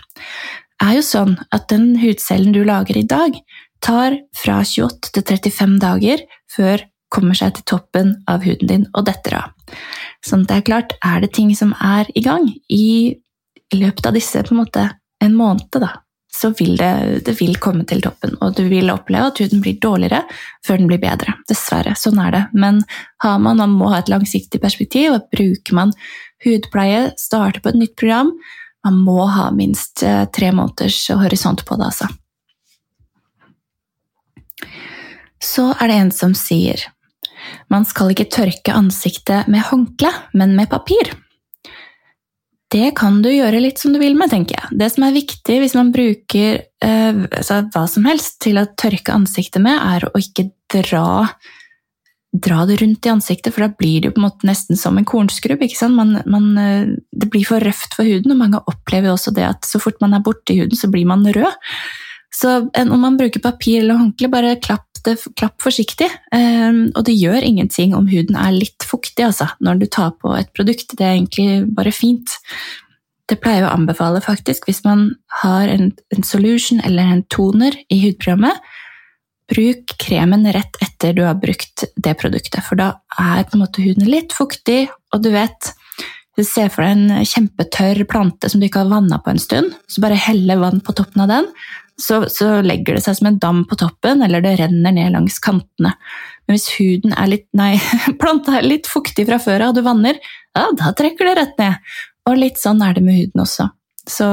Det 0.77 0.91
er 0.91 0.99
jo 0.99 1.05
sånn 1.05 1.37
at 1.55 1.69
den 1.71 1.95
hudcellen 2.01 2.53
du 2.53 2.61
lager 2.67 2.99
i 2.99 3.07
dag, 3.07 3.37
tar 3.81 4.17
fra 4.35 4.61
28 4.65 5.21
til 5.21 5.37
35 5.37 5.79
dager 5.81 6.23
før 6.53 6.83
kommer 7.13 7.37
seg 7.37 7.55
til 7.55 7.67
toppen 7.71 8.15
av 8.27 8.43
huden 8.45 8.69
din 8.69 8.85
og 8.93 9.05
detter 9.07 9.39
av. 9.39 9.53
Sånn 10.25 10.45
det 10.49 10.59
er 10.59 10.67
klart, 10.67 10.95
er 11.05 11.21
det 11.23 11.31
ting 11.37 11.53
som 11.55 11.73
er 11.83 12.09
i 12.15 12.23
gang 12.25 12.49
i 12.73 13.15
løpet 13.75 14.09
av 14.09 14.17
disse 14.17 14.43
på 14.43 14.55
en 14.55 14.61
måte 14.61 14.85
en 15.23 15.37
måned, 15.37 15.69
da, 15.81 15.95
så 16.37 16.51
vil 16.57 16.77
det, 16.77 16.91
det 17.25 17.33
vil 17.39 17.57
komme 17.61 17.85
til 17.89 18.03
toppen. 18.05 18.35
Og 18.45 18.53
du 18.57 18.63
vil 18.69 18.91
oppleve 18.93 19.31
at 19.31 19.41
huden 19.41 19.63
blir 19.63 19.79
dårligere 19.81 20.21
før 20.65 20.81
den 20.81 20.91
blir 20.91 21.01
bedre. 21.01 21.33
Dessverre. 21.49 21.95
Sånn 21.97 22.21
er 22.21 22.35
det. 22.35 22.43
Men 22.53 22.83
har 23.23 23.41
man, 23.41 23.59
man 23.59 23.73
må 23.73 23.89
ha 23.93 24.01
et 24.03 24.11
langsiktig 24.11 24.61
perspektiv, 24.63 25.17
og 25.17 25.27
bruker 25.33 25.77
man 25.77 25.93
hudpleie, 26.45 27.11
starter 27.17 27.63
på 27.63 27.73
et 27.73 27.81
nytt 27.81 27.95
program, 27.97 28.31
man 28.85 28.99
må 29.03 29.25
ha 29.33 29.49
minst 29.51 30.03
eh, 30.05 30.25
tre 30.31 30.51
måneders 30.55 30.99
horisont 31.09 31.65
på 31.65 31.75
det, 31.79 31.89
altså. 31.89 32.07
Så 35.43 35.71
er 35.75 35.89
det 35.89 35.97
en 36.01 36.13
som 36.13 36.33
sier 36.37 36.87
man 37.71 37.85
skal 37.87 38.11
ikke 38.11 38.29
tørke 38.31 38.73
ansiktet 38.75 39.47
med 39.51 39.65
håndkle, 39.69 40.09
men 40.33 40.55
med 40.57 40.69
papir. 40.71 41.13
Det 42.73 42.89
kan 42.99 43.21
du 43.23 43.29
gjøre 43.31 43.61
litt 43.63 43.79
som 43.79 43.93
du 43.95 43.99
vil 44.01 44.17
med, 44.19 44.31
tenker 44.33 44.57
jeg. 44.57 44.77
Det 44.81 44.89
som 44.91 45.05
er 45.07 45.15
viktig 45.15 45.59
hvis 45.61 45.75
man 45.77 45.93
bruker 45.95 46.57
eh, 46.83 47.21
altså, 47.23 47.61
hva 47.71 47.85
som 47.87 48.07
helst 48.09 48.41
til 48.43 48.59
å 48.59 48.67
tørke 48.75 49.15
ansiktet 49.15 49.63
med, 49.63 49.77
er 49.79 50.09
å 50.09 50.19
ikke 50.19 50.49
dra, 50.73 51.29
dra, 52.35 52.65
det 52.67 52.81
rundt 52.81 53.07
i 53.07 53.13
ansiktet, 53.13 53.55
for 53.55 53.63
da 53.63 53.69
blir 53.71 54.01
det 54.03 54.11
jo 54.11 54.17
på 54.17 54.21
en 54.21 54.27
måte 54.27 54.49
nesten 54.49 54.79
som 54.79 54.99
en 54.99 55.07
kornskrubb. 55.07 55.63
Man, 55.95 56.17
man, 56.27 56.49
eh, 56.59 56.91
det 57.15 57.31
blir 57.31 57.47
for 57.47 57.63
røft 57.63 57.95
for 57.95 58.07
huden, 58.07 58.35
og 58.35 58.41
mange 58.43 58.63
opplever 58.67 59.13
også 59.13 59.31
det 59.37 59.47
at 59.47 59.69
så 59.69 59.79
fort 59.79 60.03
man 60.03 60.17
er 60.17 60.25
borti 60.25 60.59
huden, 60.59 60.75
så 60.75 60.91
blir 60.91 61.07
man 61.07 61.23
rød. 61.23 61.55
Så 62.33 62.69
om 62.77 63.01
man 63.01 63.17
bruker 63.17 63.41
papir 63.41 63.81
eller 63.81 63.99
håndkle, 64.01 64.29
bare 64.29 64.55
klapp, 64.61 64.85
det, 65.05 65.17
klapp 65.39 65.61
forsiktig. 65.63 66.09
Ehm, 66.35 66.87
og 66.93 67.05
det 67.07 67.15
gjør 67.17 67.45
ingenting 67.45 67.95
om 67.95 68.09
huden 68.11 68.37
er 68.37 68.55
litt 68.55 68.85
fuktig 68.85 69.25
altså, 69.25 69.47
når 69.63 69.81
du 69.81 69.87
tar 69.87 70.11
på 70.21 70.35
et 70.37 70.51
produkt. 70.57 70.97
Det 70.97 71.05
er 71.05 71.15
egentlig 71.15 71.63
bare 71.77 71.93
fint. 71.95 72.35
Det 73.27 73.39
pleier 73.43 73.63
jeg 73.63 73.69
å 73.69 73.75
anbefale 73.75 74.21
faktisk 74.23 74.67
hvis 74.67 74.83
man 74.85 75.09
har 75.41 75.71
en, 75.71 75.89
en 76.15 76.27
solution 76.27 76.83
eller 76.85 77.15
en 77.15 77.23
toner 77.33 77.79
i 77.91 78.01
hudprogrammet. 78.05 78.61
Bruk 79.47 79.95
kremen 80.03 80.43
rett 80.51 80.77
etter 80.83 81.15
du 81.15 81.23
har 81.23 81.39
brukt 81.39 81.85
det 81.95 82.13
produktet, 82.19 82.59
for 82.67 82.79
da 82.79 82.97
er 83.15 83.45
på 83.47 83.55
en 83.55 83.63
måte 83.63 83.83
huden 83.83 84.09
litt 84.11 84.35
fuktig, 84.35 84.89
og 85.15 85.23
du 85.23 85.31
vet 85.31 85.71
du 86.37 86.43
ser 86.45 86.67
for 86.69 86.83
deg 86.83 86.93
en 86.93 87.25
kjempetørr 87.25 88.03
plante 88.11 88.51
som 88.51 88.61
du 88.61 88.67
ikke 88.67 88.83
har 88.83 88.91
vanna 88.91 89.17
på 89.23 89.31
en 89.31 89.39
stund. 89.41 89.71
Så 89.89 90.03
bare 90.03 90.19
helle 90.19 90.59
vann 90.61 90.83
på 90.85 90.93
toppen 90.93 91.23
av 91.23 91.31
den, 91.31 91.47
så, 92.01 92.21
så, 92.29 92.59
legger 92.61 92.97
det 92.97 93.03
seg 93.05 93.17
som 93.17 93.29
en 93.31 93.39
dam 93.41 93.63
på 93.69 93.77
toppen, 93.79 94.21
eller 94.25 94.43
det 94.43 94.57
renner 94.59 94.93
ned 94.93 95.15
langs 95.15 95.39
kantene. 95.43 95.95
Men 96.45 96.57
hvis 96.57 96.69
huden 96.77 97.15
er 97.17 97.31
litt, 97.31 97.47
nei, 97.57 97.73
planta 98.21 98.59
er 98.59 98.67
litt 98.67 98.89
fuktig 98.89 99.25
fra 99.29 99.39
før 99.41 99.65
av, 99.65 99.73
og 99.73 99.79
du 99.79 99.85
vanner, 99.87 100.19
ja, 100.57 100.67
da 100.77 100.93
trekker 100.97 101.29
det 101.29 101.35
rett 101.39 101.57
ned. 101.61 101.89
Og 102.29 102.37
litt 102.37 102.61
sånn 102.61 102.83
er 102.85 102.97
det 102.97 103.03
med 103.05 103.17
huden 103.17 103.43
også. 103.43 103.69
Så 104.07 104.29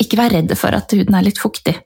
ikke 0.00 0.20
vær 0.20 0.32
redd 0.32 0.54
for 0.58 0.74
at 0.76 0.92
huden 0.94 1.16
er 1.18 1.26
litt 1.26 1.40
fuktig. 1.40 1.76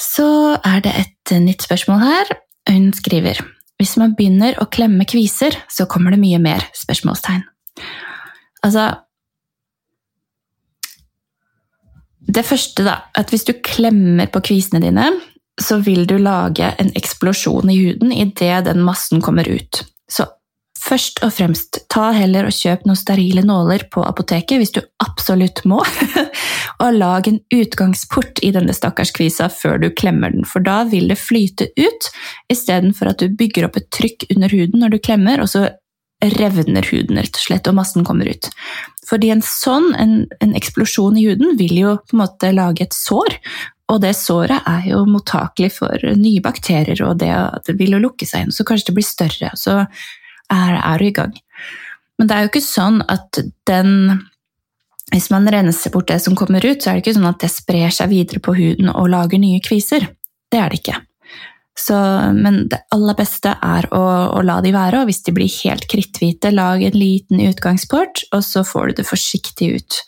Så 0.00 0.28
er 0.56 0.82
det 0.84 0.92
et 1.00 1.36
nytt 1.42 1.64
spørsmål 1.64 2.02
her. 2.04 2.32
Hun 2.68 2.90
skriver 2.96 3.40
hvis 3.76 3.96
man 4.00 4.14
begynner 4.16 4.56
å 4.60 4.68
klemme 4.72 5.04
kviser, 5.08 5.56
så 5.68 5.84
kommer 5.90 6.14
det 6.14 6.20
mye 6.22 6.38
mer? 6.40 6.64
spørsmålstegn. 6.76 7.42
Altså, 8.64 8.86
Det 12.26 12.42
første, 12.46 12.84
da, 12.86 12.98
at 13.14 13.30
hvis 13.30 13.46
du 13.46 13.54
klemmer 13.64 14.28
på 14.32 14.42
kvisene 14.48 14.82
dine, 14.82 15.10
så 15.62 15.78
vil 15.80 16.04
du 16.08 16.18
lage 16.20 16.68
en 16.80 16.90
eksplosjon 16.98 17.70
i 17.72 17.78
huden 17.78 18.12
idet 18.12 18.66
den 18.66 18.82
massen 18.84 19.22
kommer 19.24 19.48
ut. 19.48 19.84
Så 20.10 20.26
først 20.86 21.22
og 21.24 21.32
fremst, 21.34 21.80
ta 21.92 22.10
heller 22.14 22.48
og 22.48 22.54
kjøp 22.54 22.84
noen 22.86 22.98
sterile 22.98 23.42
nåler 23.46 23.86
på 23.92 24.04
apoteket 24.06 24.60
hvis 24.60 24.74
du 24.76 24.82
absolutt 25.02 25.64
må, 25.68 25.80
og 26.82 26.98
lag 26.98 27.30
en 27.30 27.40
utgangsport 27.54 28.42
i 28.44 28.52
denne 28.54 28.74
stakkars 28.76 29.14
kvisa 29.16 29.48
før 29.52 29.80
du 29.82 29.88
klemmer 29.96 30.34
den, 30.34 30.44
for 30.46 30.64
da 30.66 30.82
vil 30.90 31.08
det 31.10 31.18
flyte 31.20 31.70
ut, 31.78 32.10
istedenfor 32.52 33.14
at 33.14 33.22
du 33.22 33.32
bygger 33.38 33.68
opp 33.68 33.80
et 33.80 33.90
trykk 33.94 34.28
under 34.36 34.52
huden 34.52 34.82
når 34.82 34.94
du 34.94 35.02
klemmer, 35.08 35.42
og 35.42 35.50
så 35.50 35.68
revner 36.24 36.86
huden, 36.90 37.18
rett 37.20 37.36
og 37.36 37.44
slett, 37.44 37.68
og 37.68 37.76
massen 37.76 38.04
kommer 38.06 38.28
ut. 38.30 38.48
Fordi 39.06 39.30
en 39.34 39.42
sånn, 39.44 39.92
en, 40.00 40.18
en, 40.40 40.54
eksplosjon 40.58 41.18
i 41.20 41.26
huden, 41.28 41.56
vil 41.60 41.74
jo 41.78 41.96
på 42.02 42.16
en 42.16 42.22
måte 42.24 42.52
lage 42.56 42.86
et 42.86 42.96
sår. 42.96 43.38
Og 43.92 44.00
det 44.02 44.16
såret 44.18 44.66
er 44.66 44.88
jo 44.90 45.04
mottakelig 45.06 45.76
for 45.76 46.06
nye 46.18 46.42
bakterier, 46.42 46.98
og 47.06 47.20
det, 47.22 47.32
det 47.68 47.76
vil 47.78 47.98
jo 47.98 48.02
lukke 48.02 48.26
seg 48.26 48.46
inn. 48.46 48.54
Så 48.54 48.66
kanskje 48.66 48.90
det 48.90 48.96
blir 48.98 49.06
større, 49.06 49.52
og 49.52 49.60
så 49.60 49.76
er, 49.84 50.78
er 50.80 51.02
du 51.02 51.06
i 51.06 51.14
gang. 51.14 51.36
Men 52.16 52.30
det 52.30 52.36
er 52.36 52.46
jo 52.46 52.52
ikke 52.54 52.64
sånn 52.64 53.02
at 53.12 53.42
den 53.68 53.92
Hvis 55.12 55.28
man 55.30 55.46
renser 55.46 55.92
bort 55.94 56.08
det 56.10 56.18
som 56.24 56.34
kommer 56.34 56.64
ut, 56.64 56.80
så 56.82 56.90
er 56.90 56.96
det 56.96 57.04
ikke 57.04 57.14
sånn 57.14 57.28
at 57.28 57.38
det 57.44 57.52
sprer 57.52 57.92
seg 57.94 58.10
videre 58.10 58.40
på 58.42 58.56
huden 58.56 58.88
og 58.90 59.06
lager 59.12 59.38
nye 59.38 59.60
kviser. 59.62 60.08
Det 60.50 60.58
er 60.58 60.72
det 60.72 60.80
ikke. 60.80 60.96
Så, 61.76 61.96
men 62.32 62.62
det 62.72 62.80
aller 62.94 63.16
beste 63.18 63.52
er 63.62 63.86
å, 63.92 64.02
å, 64.32 64.42
la 64.46 64.62
de 64.64 64.72
være, 64.72 65.02
og 65.02 65.10
hvis 65.10 65.22
de 65.26 65.34
blir 65.36 65.52
helt 65.60 65.84
kritthvite, 65.92 66.54
lag 66.54 66.82
en 66.82 66.96
liten 66.96 67.42
utgangsport, 67.44 68.24
og 68.32 68.44
så 68.44 68.64
får 68.64 68.88
du 68.88 69.00
det 69.00 69.08
forsiktig 69.10 69.68
ut. 69.76 69.98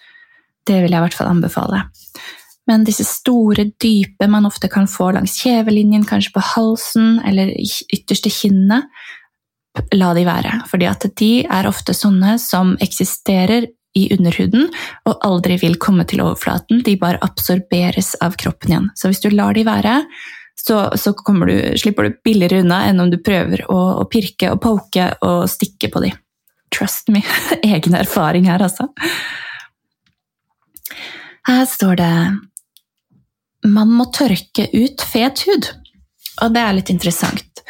Det 0.65 0.81
vil 0.81 0.95
jeg 0.95 1.01
i 1.01 1.05
hvert 1.05 1.19
fall 1.19 1.29
anbefale. 1.29 1.85
Men 2.69 2.85
disse 2.85 3.05
store, 3.09 3.71
dype 3.81 4.29
man 4.29 4.49
ofte 4.49 4.69
kan 4.73 4.89
få 4.89 5.11
langs 5.17 5.39
kjevelinjen, 5.41 6.05
kanskje 6.09 6.35
på 6.35 6.45
halsen 6.55 7.19
eller 7.29 7.53
ytterste 7.57 8.33
kinnet, 8.33 8.89
la 9.95 10.13
de 10.17 10.25
være. 10.29 10.63
Fordi 10.69 10.89
at 10.89 11.07
de 11.21 11.33
er 11.45 11.69
ofte 11.69 11.95
sånne 11.97 12.37
som 12.43 12.75
eksisterer 12.85 13.69
i 13.97 14.09
underhuden 14.15 14.69
og 15.09 15.25
aldri 15.25 15.57
vil 15.63 15.79
komme 15.81 16.05
til 16.09 16.23
overflaten. 16.25 16.83
De 16.85 16.97
bare 17.01 17.21
absorberes 17.25 18.15
av 18.25 18.37
kroppen 18.41 18.73
igjen. 18.73 18.91
Så 18.99 19.11
hvis 19.11 19.23
du 19.25 19.31
lar 19.33 19.57
de 19.57 19.65
være, 19.69 20.03
så, 20.59 20.91
så 20.99 21.13
du, 21.13 21.55
slipper 21.79 22.09
du 22.09 22.21
billigere 22.25 22.63
unna 22.65 22.83
enn 22.89 23.01
om 23.01 23.11
du 23.11 23.19
prøver 23.23 23.65
å, 23.71 23.79
å 24.03 24.05
pirke 24.11 24.51
og 24.53 24.61
poke 24.63 25.11
og 25.25 25.47
stikke 25.51 25.91
på 25.93 26.03
de. 26.05 26.13
Trust 26.75 27.09
me. 27.15 27.23
Egen 27.63 27.95
erfaring 27.95 28.49
her, 28.51 28.63
altså. 28.63 28.89
Her 31.49 31.65
står 31.65 32.01
det 32.01 32.15
man 33.67 33.91
må 33.91 34.09
tørke 34.15 34.69
ut 34.73 35.03
fet 35.03 35.45
hud. 35.49 35.71
Og 36.45 36.53
det 36.55 36.63
er 36.63 36.77
litt 36.77 36.93
interessant. 36.93 37.63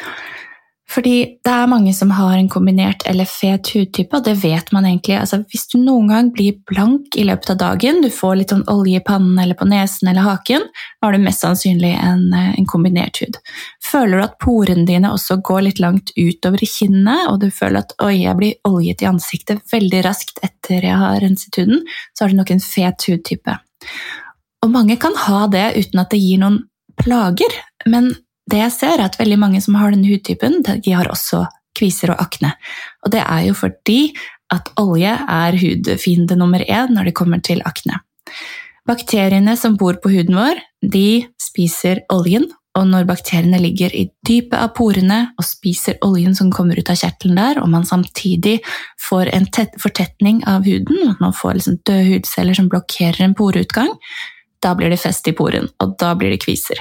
Fordi 0.89 1.15
det 1.45 1.51
er 1.53 1.69
mange 1.69 1.91
som 1.93 2.09
har 2.17 2.33
en 2.33 2.49
kombinert 2.49 3.03
eller 3.09 3.27
fet 3.29 3.69
hudtype, 3.75 4.09
og 4.17 4.25
det 4.25 4.33
vet 4.41 4.71
man 4.73 4.87
egentlig. 4.89 5.19
Altså, 5.19 5.37
hvis 5.51 5.67
du 5.69 5.77
noen 5.77 6.07
gang 6.09 6.31
blir 6.33 6.55
blank 6.69 7.13
i 7.19 7.25
løpet 7.27 7.51
av 7.53 7.59
dagen, 7.61 7.99
du 8.01 8.09
får 8.13 8.39
litt 8.39 8.53
sånn 8.53 8.65
olje 8.71 8.97
i 8.97 9.03
pannen 9.05 9.37
eller 9.37 9.57
på 9.59 9.67
nesen 9.69 10.09
eller 10.09 10.25
haken, 10.25 10.65
har 11.05 11.13
du 11.13 11.21
mest 11.21 11.45
sannsynlig 11.45 11.91
en, 11.93 12.23
en, 12.33 12.69
kombinert 12.69 13.21
hud. 13.21 13.37
Føler 13.85 14.17
du 14.17 14.23
at 14.25 14.39
porene 14.41 14.87
dine 14.89 15.11
også 15.13 15.37
går 15.45 15.67
litt 15.67 15.81
langt 15.83 16.09
utover 16.17 16.63
i 16.65 16.69
kinnet, 16.69 17.27
og 17.29 17.37
du 17.43 17.51
føler 17.53 17.83
at 17.83 17.93
oi, 18.05 18.15
jeg 18.23 18.39
blir 18.39 18.57
oljet 18.69 19.03
i 19.05 19.09
ansiktet 19.09 19.61
veldig 19.69 20.01
raskt 20.07 20.41
etter 20.45 20.89
jeg 20.89 21.01
har 21.03 21.21
renset 21.21 21.61
huden, 21.61 21.85
så 22.13 22.25
har 22.25 22.33
du 22.33 22.39
nok 22.39 22.55
en 22.55 22.65
fet 22.65 23.05
hudtype. 23.09 23.59
Og 24.65 24.73
mange 24.73 24.97
kan 24.99 25.13
ha 25.27 25.45
det 25.53 25.67
uten 25.77 26.01
at 26.01 26.09
det 26.11 26.21
gir 26.23 26.41
noen 26.41 26.63
plager, 26.99 27.53
men 27.87 28.09
det 28.49 28.61
jeg 28.63 28.75
ser, 28.75 28.97
er 28.97 29.07
at 29.07 29.19
veldig 29.19 29.39
mange 29.41 29.61
som 29.63 29.77
har 29.79 29.93
denne 29.93 30.09
hudtypen, 30.09 30.61
de 30.65 30.95
har 30.95 31.09
også 31.11 31.45
kviser 31.77 32.13
og 32.13 32.21
akne. 32.23 32.53
Og 33.05 33.13
det 33.13 33.23
er 33.23 33.47
jo 33.49 33.57
fordi 33.57 34.01
at 34.53 34.71
olje 34.81 35.11
er 35.13 35.57
hudfiende 35.61 36.37
nummer 36.39 36.63
én 36.65 36.95
når 36.95 37.09
det 37.09 37.17
kommer 37.17 37.41
til 37.45 37.61
akne. 37.65 38.01
Bakteriene 38.89 39.53
som 39.59 39.75
bor 39.77 39.99
på 40.01 40.09
huden 40.09 40.37
vår, 40.39 40.61
de 40.81 41.27
spiser 41.41 42.01
oljen, 42.09 42.47
og 42.77 42.87
når 42.87 43.05
bakteriene 43.09 43.59
ligger 43.61 43.93
i 43.97 44.05
dypet 44.25 44.55
av 44.57 44.71
porene 44.77 45.19
og 45.37 45.45
spiser 45.45 45.97
oljen 46.05 46.35
som 46.37 46.51
kommer 46.53 46.79
ut 46.79 46.89
av 46.89 46.97
kjertelen 47.01 47.37
der, 47.37 47.61
og 47.61 47.69
man 47.69 47.85
samtidig 47.85 48.59
får 49.09 49.31
en 49.35 49.47
fortetning 49.81 50.41
av 50.49 50.65
huden, 50.65 51.15
man 51.19 51.35
får 51.35 51.59
liksom 51.59 51.79
døde 51.85 52.07
hudceller 52.13 52.57
som 52.57 52.69
blokkerer 52.71 53.25
en 53.25 53.37
poreutgang, 53.37 53.91
da 54.63 54.75
blir 54.75 54.91
det 54.91 55.01
fest 55.01 55.27
i 55.29 55.35
poren, 55.35 55.69
og 55.83 55.97
da 56.01 56.13
blir 56.19 56.33
det 56.33 56.41
kviser. 56.43 56.79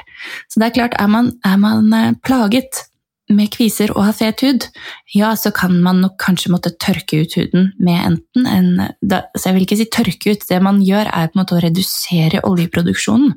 Så 0.51 0.61
det 0.61 0.71
er 0.71 0.77
klart, 0.77 0.97
er 0.99 1.11
man, 1.11 1.33
er 1.47 1.59
man 1.61 1.93
eh, 1.95 2.15
plaget 2.27 2.85
med 3.29 3.51
kviser 3.53 3.93
og 3.93 4.07
har 4.07 4.17
fet 4.17 4.41
hud, 4.45 4.65
ja, 5.13 5.35
så 5.37 5.53
kan 5.55 5.75
man 5.85 6.01
nok 6.01 6.17
kanskje 6.23 6.53
måtte 6.53 6.73
tørke 6.81 7.21
ut 7.23 7.37
huden 7.37 7.73
med 7.77 7.99
enten 8.01 8.49
en 8.49 8.71
da, 9.05 9.27
Så 9.37 9.51
jeg 9.51 9.57
vil 9.57 9.67
ikke 9.67 9.79
si 9.81 9.89
tørke 9.93 10.33
ut, 10.33 10.47
det 10.49 10.63
man 10.65 10.81
gjør 10.85 11.11
er 11.13 11.29
på 11.29 11.37
en 11.37 11.43
måte 11.43 11.59
å 11.59 11.63
redusere 11.63 12.43
oljeproduksjonen. 12.49 13.35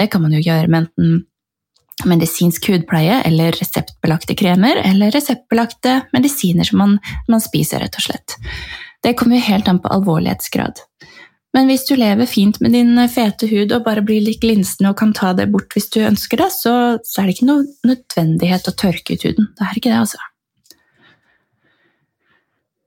Det 0.00 0.08
kan 0.12 0.24
man 0.24 0.32
jo 0.32 0.40
gjøre 0.40 0.70
med 0.72 0.86
enten 0.86 1.22
medisinsk 2.08 2.66
hudpleie 2.72 3.20
eller 3.28 3.54
reseptbelagte 3.54 4.34
kremer 4.36 4.80
eller 4.82 5.12
reseptbelagte 5.14 6.00
medisiner 6.16 6.66
som 6.66 6.80
man, 6.82 6.96
man 7.30 7.44
spiser, 7.44 7.84
rett 7.84 8.00
og 8.00 8.08
slett. 8.08 8.38
Det 9.04 9.14
kommer 9.18 9.38
jo 9.38 9.46
helt 9.46 9.68
an 9.68 9.82
på 9.84 9.92
alvorlighetsgrad. 9.92 10.80
Men 11.54 11.70
hvis 11.70 11.86
du 11.86 11.94
lever 11.94 12.26
fint 12.26 12.58
med 12.64 12.74
din 12.74 12.98
fete 13.10 13.46
hud 13.46 13.72
og 13.76 13.84
bare 13.86 14.02
blir 14.02 14.24
litt 14.24 14.42
glinsende 14.42 14.90
og 14.90 14.98
kan 14.98 15.12
ta 15.14 15.32
det 15.38 15.46
bort 15.52 15.74
hvis 15.76 15.86
du 15.94 16.00
ønsker 16.02 16.42
det, 16.42 16.50
så, 16.50 16.74
så 17.06 17.22
er 17.22 17.28
det 17.28 17.36
ikke 17.36 17.50
noe 17.50 17.66
nødvendighet 17.86 18.70
å 18.70 18.74
tørke 18.74 19.14
ut 19.14 19.26
huden. 19.28 19.52
Det 19.54 19.68
er 19.68 19.78
ikke 19.78 19.92
det, 19.92 20.00
altså. 20.02 20.18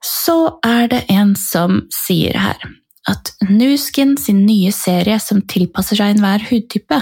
Så 0.04 0.36
er 0.66 0.92
det 0.92 1.00
en 1.10 1.32
som 1.38 1.80
sier 1.94 2.36
her 2.38 2.60
at 3.08 3.32
Nuskin 3.48 4.16
sin 4.20 4.44
nye 4.44 4.70
serie 4.74 5.16
som 5.22 5.40
tilpasser 5.48 5.96
seg 5.96 6.12
enhver 6.12 6.44
hudtype, 6.50 6.98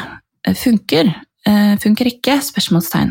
eh, 0.46 0.54
funker. 0.54 1.10
Eh, 1.46 1.74
funker 1.82 2.12
ikke? 2.12 2.38
Spørsmålstegn. 2.46 3.10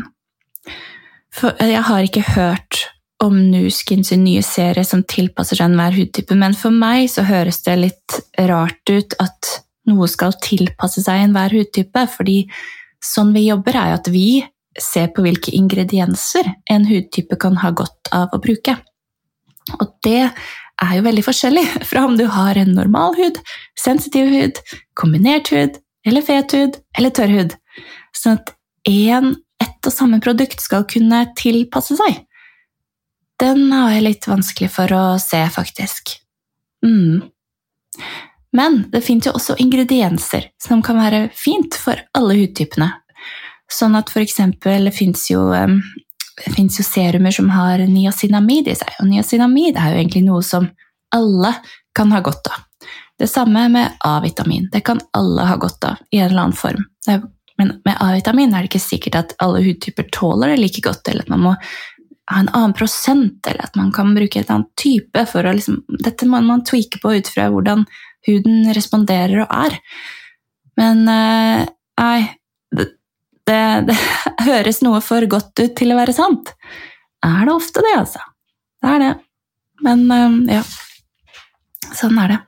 For 1.36 1.52
jeg 1.60 1.82
har 1.84 2.08
ikke 2.08 2.24
hørt 2.32 2.86
om 3.24 3.36
Nuskin 3.50 4.04
sin 4.04 4.24
nye 4.24 4.42
serie 4.44 4.84
som 4.84 5.04
tilpasser 5.08 5.58
seg 5.58 5.70
enhver 5.70 5.94
hudtype, 5.96 6.36
men 6.36 6.56
for 6.56 6.74
meg 6.74 7.08
så 7.10 7.24
høres 7.26 7.62
det 7.64 7.76
litt 7.80 8.18
rart 8.48 8.92
ut 8.92 9.16
at 9.22 9.52
noe 9.88 10.08
skal 10.10 10.34
tilpasse 10.42 11.04
seg 11.04 11.22
enhver 11.24 11.54
hudtype, 11.54 12.04
fordi 12.12 12.42
sånn 13.04 13.32
vi 13.36 13.46
jobber, 13.46 13.78
er 13.78 13.92
jo 13.92 14.00
at 14.00 14.12
vi 14.12 14.28
ser 14.76 15.08
på 15.14 15.24
hvilke 15.24 15.54
ingredienser 15.56 16.50
en 16.72 16.84
hudtype 16.88 17.38
kan 17.40 17.56
ha 17.62 17.72
godt 17.72 18.10
av 18.12 18.34
å 18.36 18.42
bruke. 18.42 18.76
Og 19.80 19.88
det 20.04 20.26
er 20.26 20.92
jo 20.98 21.06
veldig 21.06 21.24
forskjellig 21.24 21.64
fra 21.90 22.04
om 22.08 22.18
du 22.18 22.26
har 22.30 22.60
en 22.60 22.74
normal 22.76 23.16
hud, 23.16 23.40
sensitiv 23.78 24.28
hud, 24.34 24.60
kombinert 24.98 25.52
hud 25.54 25.80
eller 26.06 26.22
fet 26.22 26.52
hud 26.54 26.76
eller 26.98 27.14
tørr 27.16 27.32
hud. 27.32 27.56
Sånn 28.14 28.36
at 28.36 28.52
én, 28.86 29.32
ett 29.62 29.88
og 29.88 29.94
samme 29.94 30.20
produkt 30.22 30.60
skal 30.62 30.84
kunne 30.90 31.24
tilpasse 31.40 31.96
seg 31.98 32.20
den 33.40 33.72
har 33.72 33.92
jeg 33.92 34.04
litt 34.06 34.28
vanskelig 34.28 34.70
for 34.72 34.92
å 34.96 35.02
se, 35.20 35.42
faktisk. 35.52 36.16
Mm. 36.84 37.26
Men 38.56 38.78
det 38.92 39.02
finnes 39.04 39.28
jo 39.28 39.34
også 39.36 39.58
ingredienser 39.60 40.50
som 40.62 40.82
kan 40.84 40.96
være 41.00 41.26
fint 41.36 41.76
for 41.76 42.00
alle 42.16 42.38
hudtypene. 42.38 42.88
Sånn 43.72 43.98
at 43.98 44.12
for 44.12 44.22
eksempel 44.22 44.86
det 44.86 44.94
fins 44.96 45.26
jo, 45.28 45.42
jo, 45.52 46.68
serumer 46.70 47.34
som 47.34 47.50
har 47.52 47.82
niacinamid 47.90 48.70
i 48.70 48.76
seg, 48.78 48.94
og 49.02 49.10
niacinamid 49.10 49.76
er 49.76 49.92
jo 49.92 50.00
egentlig 50.00 50.24
noe 50.28 50.44
som 50.46 50.70
alle 51.14 51.52
kan 51.96 52.12
ha 52.14 52.22
godt 52.24 52.52
av. 52.52 52.62
Det 53.16 53.28
samme 53.28 53.68
med 53.72 53.96
A-vitamin. 54.04 54.68
Det 54.72 54.82
kan 54.84 55.00
alle 55.16 55.46
ha 55.48 55.56
godt 55.56 55.84
av 55.88 56.02
i 56.12 56.20
en 56.20 56.30
eller 56.30 56.42
annen 56.42 56.56
form. 56.56 56.84
Men 57.56 57.70
med 57.84 57.96
A-vitamin 58.00 58.52
er 58.52 58.64
det 58.64 58.70
ikke 58.70 58.82
sikkert 58.84 59.16
at 59.16 59.32
alle 59.42 59.62
hudtyper 59.64 60.08
tåler 60.12 60.52
det 60.52 60.60
like 60.60 60.84
godt, 60.84 61.08
eller 61.08 61.24
at 61.24 61.32
man 61.32 61.44
må 61.46 61.54
ha 62.26 62.40
en 62.40 62.50
annen 62.50 62.74
prosent, 62.74 63.46
eller 63.46 63.68
at 63.68 63.76
man 63.78 63.92
kan 63.94 64.14
bruke 64.16 64.40
et 64.40 64.50
annet 64.50 64.70
type 64.80 65.26
for 65.30 65.46
å 65.46 65.54
liksom 65.54 65.82
Dette 66.02 66.26
må 66.26 66.40
man 66.42 66.64
tweake 66.66 66.98
på 67.02 67.14
ut 67.14 67.28
fra 67.30 67.48
hvordan 67.52 67.84
huden 68.26 68.72
responderer 68.74 69.44
og 69.44 69.52
er. 69.54 69.76
Men 70.76 71.04
uh, 71.06 71.62
nei 72.00 72.18
det, 72.74 72.88
det, 73.46 73.60
det, 73.88 73.98
høres 74.48 74.82
noe 74.82 75.00
for 75.04 75.26
godt 75.30 75.54
ut 75.62 75.76
til 75.78 75.94
å 75.94 76.00
være 76.00 76.16
sant. 76.16 76.50
Er 77.24 77.46
det 77.46 77.54
ofte 77.54 77.84
det, 77.86 77.94
altså? 78.00 78.22
Det 78.82 78.94
er 78.96 79.04
det. 79.04 79.12
Men 79.86 80.06
uh, 80.10 80.58
ja. 80.58 80.64
Sånn 81.94 82.18
er 82.18 82.34
det. 82.34 82.40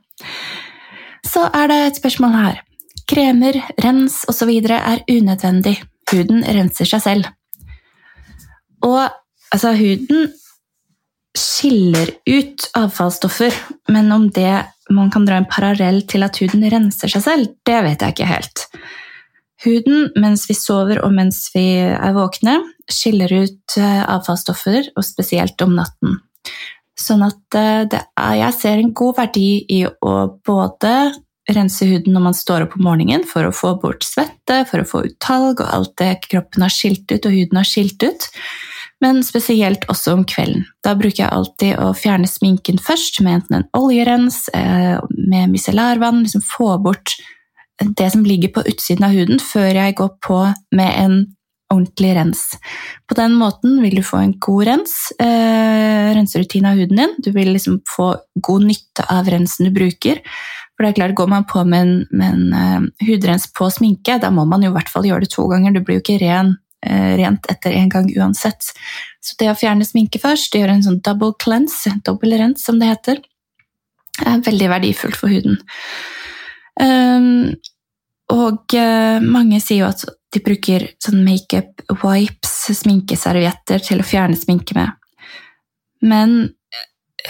Så 1.29 1.45
er 1.55 1.71
det 1.71 1.79
et 1.85 2.01
spørsmål 2.01 2.35
her. 2.35 2.61
Kremer, 3.09 3.57
rens 3.81 4.25
osv. 4.29 4.51
er 4.67 5.05
unødvendig. 5.09 5.79
Huden 6.11 6.43
renser 6.43 6.89
seg 6.89 7.05
selv. 7.05 7.31
Og 8.85 9.07
Altså, 9.55 9.73
huden 9.79 10.29
skiller 11.39 12.11
ut 12.29 12.67
avfallsstoffer, 12.77 13.55
men 13.93 14.11
om 14.13 14.29
det 14.35 14.53
man 14.91 15.11
kan 15.13 15.27
dra 15.29 15.39
en 15.39 15.49
parallell 15.49 16.01
til 16.09 16.25
at 16.25 16.39
huden 16.41 16.65
renser 16.73 17.13
seg 17.13 17.25
selv, 17.25 17.53
det 17.69 17.83
vet 17.85 18.03
jeg 18.03 18.17
ikke 18.17 18.31
helt. 18.31 18.65
Huden, 19.65 20.09
mens 20.17 20.47
vi 20.49 20.55
sover 20.57 21.03
og 21.05 21.13
mens 21.15 21.49
vi 21.55 21.67
er 21.83 22.15
våkne, 22.17 22.61
skiller 22.89 23.33
ut 23.43 23.77
eh, 23.77 24.03
avfallsstoffer, 24.07 24.93
og 24.97 25.05
spesielt 25.05 25.61
om 25.65 25.75
natten. 25.77 26.21
Sånn 26.99 27.25
at 27.27 27.59
eh, 27.59 27.85
er, 27.91 28.35
jeg 28.39 28.55
ser 28.57 28.81
en 28.81 28.95
god 28.97 29.19
verdi 29.19 29.51
i 29.75 29.83
å 29.85 30.15
både 30.47 30.95
rense 31.53 31.87
huden 31.89 32.15
når 32.15 32.25
man 32.29 32.37
står 32.37 32.67
opp 32.67 32.77
om 32.79 32.87
morgenen 32.87 33.25
for 33.29 33.49
å 33.49 33.55
få 33.55 33.75
bort 33.83 34.05
svette, 34.07 34.63
for 34.69 34.83
å 34.83 34.89
få 34.89 35.05
ut 35.09 35.19
talg 35.25 35.63
og 35.65 35.69
alt 35.69 35.95
det 36.01 36.15
kroppen 36.29 36.65
har 36.65 36.73
skilt 36.73 37.09
ut 37.11 37.25
og 37.25 37.35
huden 37.35 37.61
har 37.61 37.69
skilt 37.69 38.05
ut 38.05 38.29
men 39.05 39.23
spesielt 39.27 39.87
også 39.93 40.17
om 40.17 40.25
kvelden. 40.27 40.67
Da 40.85 40.95
bruker 40.99 41.25
jeg 41.25 41.33
alltid 41.35 41.79
å 41.79 41.93
fjerne 41.97 42.29
sminken 42.31 42.81
først 42.83 43.21
med 43.23 43.41
enten 43.41 43.61
en 43.61 43.69
oljerens, 43.79 44.49
eh, 44.55 44.99
med 45.15 45.53
micellarvann, 45.55 46.25
liksom 46.25 46.43
få 46.43 46.77
bort 46.83 47.15
det 47.79 48.11
som 48.13 48.25
ligger 48.27 48.51
på 48.55 48.65
utsiden 48.67 49.07
av 49.07 49.15
huden, 49.15 49.39
før 49.39 49.71
jeg 49.71 49.95
går 49.99 50.15
på 50.27 50.41
med 50.75 50.95
en 50.99 51.19
ordentlig 51.73 52.15
rens. 52.17 52.43
På 53.09 53.15
den 53.15 53.35
måten 53.37 53.81
vil 53.83 53.99
du 53.99 54.03
få 54.03 54.23
en 54.23 54.33
god 54.41 54.67
rens, 54.67 55.13
eh, 55.21 56.15
renserutine 56.17 56.73
av 56.73 56.81
huden 56.81 56.97
din. 56.97 57.15
Du 57.23 57.31
vil 57.33 57.53
liksom 57.53 57.81
få 57.97 58.17
god 58.41 58.65
nytte 58.65 59.05
av 59.11 59.29
rensen 59.29 59.69
du 59.69 59.71
bruker. 59.71 60.21
For 60.77 60.85
det 60.85 60.89
er 60.89 61.01
klart, 61.03 61.15
Går 61.15 61.29
man 61.29 61.45
på 61.45 61.65
med 61.67 61.81
en, 61.81 62.07
med 62.11 62.35
en 62.35 62.53
eh, 62.53 63.07
hudrens 63.07 63.47
på 63.53 63.71
sminke, 63.71 64.21
da 64.21 64.31
må 64.31 64.47
man 64.47 64.63
jo 64.63 64.71
i 64.71 64.73
hvert 64.73 64.89
fall 64.89 65.05
gjøre 65.05 65.21
det 65.21 65.31
to 65.31 65.47
ganger. 65.47 65.73
Du 65.73 65.81
blir 65.81 65.99
jo 65.99 66.05
ikke 66.05 66.21
ren 66.25 66.57
rent 66.87 67.47
etter 67.51 67.75
en 67.75 67.89
gang 67.91 68.07
uansett. 68.17 68.71
Så 69.25 69.35
det 69.41 69.51
å 69.51 69.57
fjerne 69.59 69.87
sminke 69.87 70.21
først, 70.23 70.55
gjøre 70.55 70.79
en 70.79 70.85
sånn 70.85 71.01
double 71.05 71.35
cleanse, 71.43 71.91
dobbel 72.07 72.37
rens 72.39 72.63
som 72.65 72.79
det 72.81 72.93
heter, 72.93 73.23
er 74.27 74.45
veldig 74.47 74.69
verdifullt 74.73 75.19
for 75.19 75.33
huden. 75.33 75.59
Um, 76.81 77.57
og 78.33 78.77
uh, 78.77 79.19
mange 79.25 79.61
sier 79.63 79.83
jo 79.83 79.91
at 79.91 80.05
de 80.35 80.43
bruker 80.45 80.85
sånn 81.03 81.25
makeup 81.27 81.83
wipes, 82.05 82.55
sminkeservietter, 82.83 83.83
til 83.85 84.03
å 84.03 84.07
fjerne 84.07 84.39
sminke 84.39 84.77
med. 84.79 84.93
Men 86.05 86.37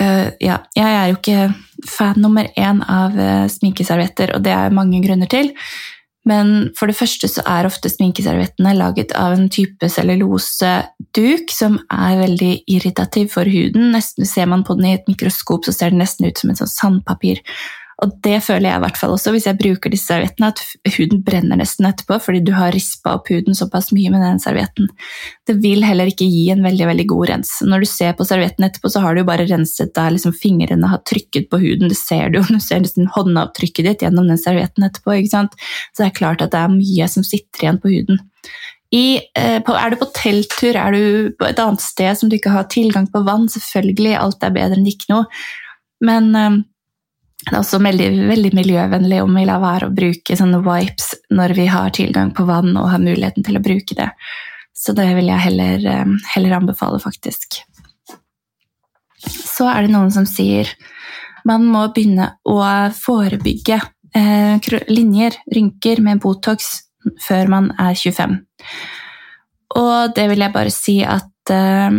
uh, 0.00 0.28
ja, 0.42 0.58
jeg 0.76 0.88
er 0.88 1.12
jo 1.12 1.20
ikke 1.20 1.88
fan 1.88 2.18
nummer 2.20 2.48
én 2.58 2.82
av 2.82 3.14
sminkeservietter, 3.52 4.34
og 4.34 4.42
det 4.44 4.52
er 4.54 4.74
mange 4.74 5.00
grunner 5.04 5.30
til. 5.30 5.52
Men 6.26 6.70
for 6.76 6.90
det 6.90 6.96
første 6.98 7.28
så 7.30 7.44
er 7.48 7.68
ofte 7.68 7.90
sminkeserviettene 7.92 8.74
laget 8.76 9.14
av 9.16 9.36
en 9.36 9.46
type 9.52 9.88
celluloseduk 9.92 11.52
som 11.54 11.78
er 11.94 12.18
veldig 12.20 12.52
irritativ 12.68 13.30
for 13.36 13.48
huden. 13.48 13.92
Nesten 13.94 14.28
Ser 14.28 14.50
man 14.50 14.64
på 14.66 14.76
den 14.76 14.90
i 14.90 14.96
et 14.98 15.08
mikroskop, 15.08 15.64
så 15.64 15.72
ser 15.72 15.94
den 15.94 16.02
nesten 16.02 16.28
ut 16.28 16.40
som 16.40 16.52
et 16.52 16.60
sånn 16.60 16.74
sandpapir. 16.74 17.40
Og 17.98 18.12
det 18.22 18.36
føler 18.46 18.68
jeg 18.68 18.78
i 18.78 18.82
hvert 18.84 18.98
fall 19.00 19.12
også 19.14 19.32
hvis 19.34 19.48
jeg 19.48 19.58
bruker 19.58 19.90
disse 19.90 20.06
serviettene, 20.06 20.52
at 20.52 20.94
huden 20.94 21.22
brenner 21.26 21.58
nesten 21.58 21.88
etterpå 21.88 22.20
fordi 22.22 22.44
du 22.46 22.52
har 22.54 22.70
rispa 22.74 23.16
opp 23.18 23.30
huden 23.32 23.58
såpass 23.58 23.90
mye 23.96 24.12
med 24.14 24.22
den 24.22 24.38
servietten. 24.42 24.86
Det 25.48 25.56
vil 25.64 25.82
heller 25.86 26.10
ikke 26.12 26.28
gi 26.28 26.44
en 26.54 26.62
veldig 26.62 26.86
veldig 26.92 27.08
god 27.10 27.32
rens. 27.32 27.56
Når 27.66 27.82
du 27.82 27.88
ser 27.90 28.14
på 28.18 28.26
servietten 28.28 28.68
etterpå, 28.68 28.92
så 28.94 29.02
har 29.02 29.14
du 29.14 29.24
jo 29.24 29.28
bare 29.30 29.48
renset 29.50 29.90
der 29.98 30.14
liksom 30.14 30.36
fingrene 30.38 30.92
har 30.92 31.02
trykket 31.10 31.50
på 31.50 31.60
huden. 31.64 31.90
Det 31.90 31.98
ser 31.98 32.30
du 32.30 32.38
jo, 32.38 32.46
du 32.54 32.62
ser 32.62 32.84
nesten 32.84 33.10
håndavtrykket 33.16 33.90
ditt 33.90 34.06
gjennom 34.06 34.30
den 34.30 34.40
servietten 34.40 34.86
etterpå. 34.86 35.18
ikke 35.18 35.34
sant? 35.34 35.58
Så 35.90 36.04
det 36.04 36.10
er 36.12 36.18
klart 36.22 36.44
at 36.44 36.54
det 36.54 36.62
er 36.62 36.74
mye 36.78 37.10
som 37.10 37.26
sitter 37.26 37.66
igjen 37.66 37.82
på 37.82 37.94
huden. 37.96 38.22
I, 38.94 39.20
eh, 39.36 39.58
er 39.58 39.90
du 39.90 39.98
på 40.00 40.12
telttur, 40.16 40.76
er 40.78 40.94
du 40.94 41.34
på 41.36 41.44
et 41.50 41.58
annet 41.60 41.82
sted 41.84 42.14
som 42.16 42.30
du 42.30 42.38
ikke 42.38 42.54
har 42.54 42.70
tilgang 42.72 43.10
på 43.12 43.20
vann, 43.26 43.50
selvfølgelig, 43.52 44.14
alt 44.16 44.46
er 44.46 44.54
bedre 44.54 44.78
enn 44.78 44.88
ikke 44.88 45.10
noe, 45.12 45.26
men 46.08 46.30
eh, 46.38 46.62
det 47.48 47.56
er 47.56 47.62
også 47.62 47.80
veldig, 47.80 48.08
veldig 48.28 48.50
miljøvennlig 48.56 49.22
om 49.24 49.36
vi 49.38 49.46
lar 49.48 49.62
være 49.62 49.88
å 49.88 49.94
bruke 49.94 50.36
sånne 50.36 50.60
wipes 50.66 51.14
når 51.32 51.54
vi 51.56 51.66
har 51.70 51.94
tilgang 51.96 52.32
på 52.36 52.44
vann 52.48 52.74
og 52.76 52.90
har 52.92 53.02
muligheten 53.02 53.46
til 53.46 53.56
å 53.56 53.64
bruke 53.64 53.96
det. 53.96 54.10
Så 54.76 54.94
det 54.94 55.08
vil 55.16 55.30
jeg 55.30 55.44
heller, 55.46 55.86
eh, 55.86 56.12
heller 56.34 56.56
anbefale, 56.58 57.00
faktisk. 57.02 57.60
Så 59.26 59.66
er 59.66 59.82
det 59.82 59.94
noen 59.94 60.12
som 60.14 60.26
sier 60.28 60.68
man 61.48 61.64
må 61.66 61.86
begynne 61.94 62.34
å 62.46 62.58
forebygge 62.94 63.80
eh, 64.14 64.68
linjer, 64.92 65.38
rynker, 65.54 66.02
med 66.04 66.20
Botox 66.20 66.68
før 67.24 67.48
man 67.48 67.70
er 67.80 67.96
25. 67.96 68.36
Og 69.78 70.14
det 70.14 70.28
vil 70.30 70.44
jeg 70.44 70.54
bare 70.54 70.74
si 70.74 70.98
at 71.06 71.54
eh, 71.54 71.98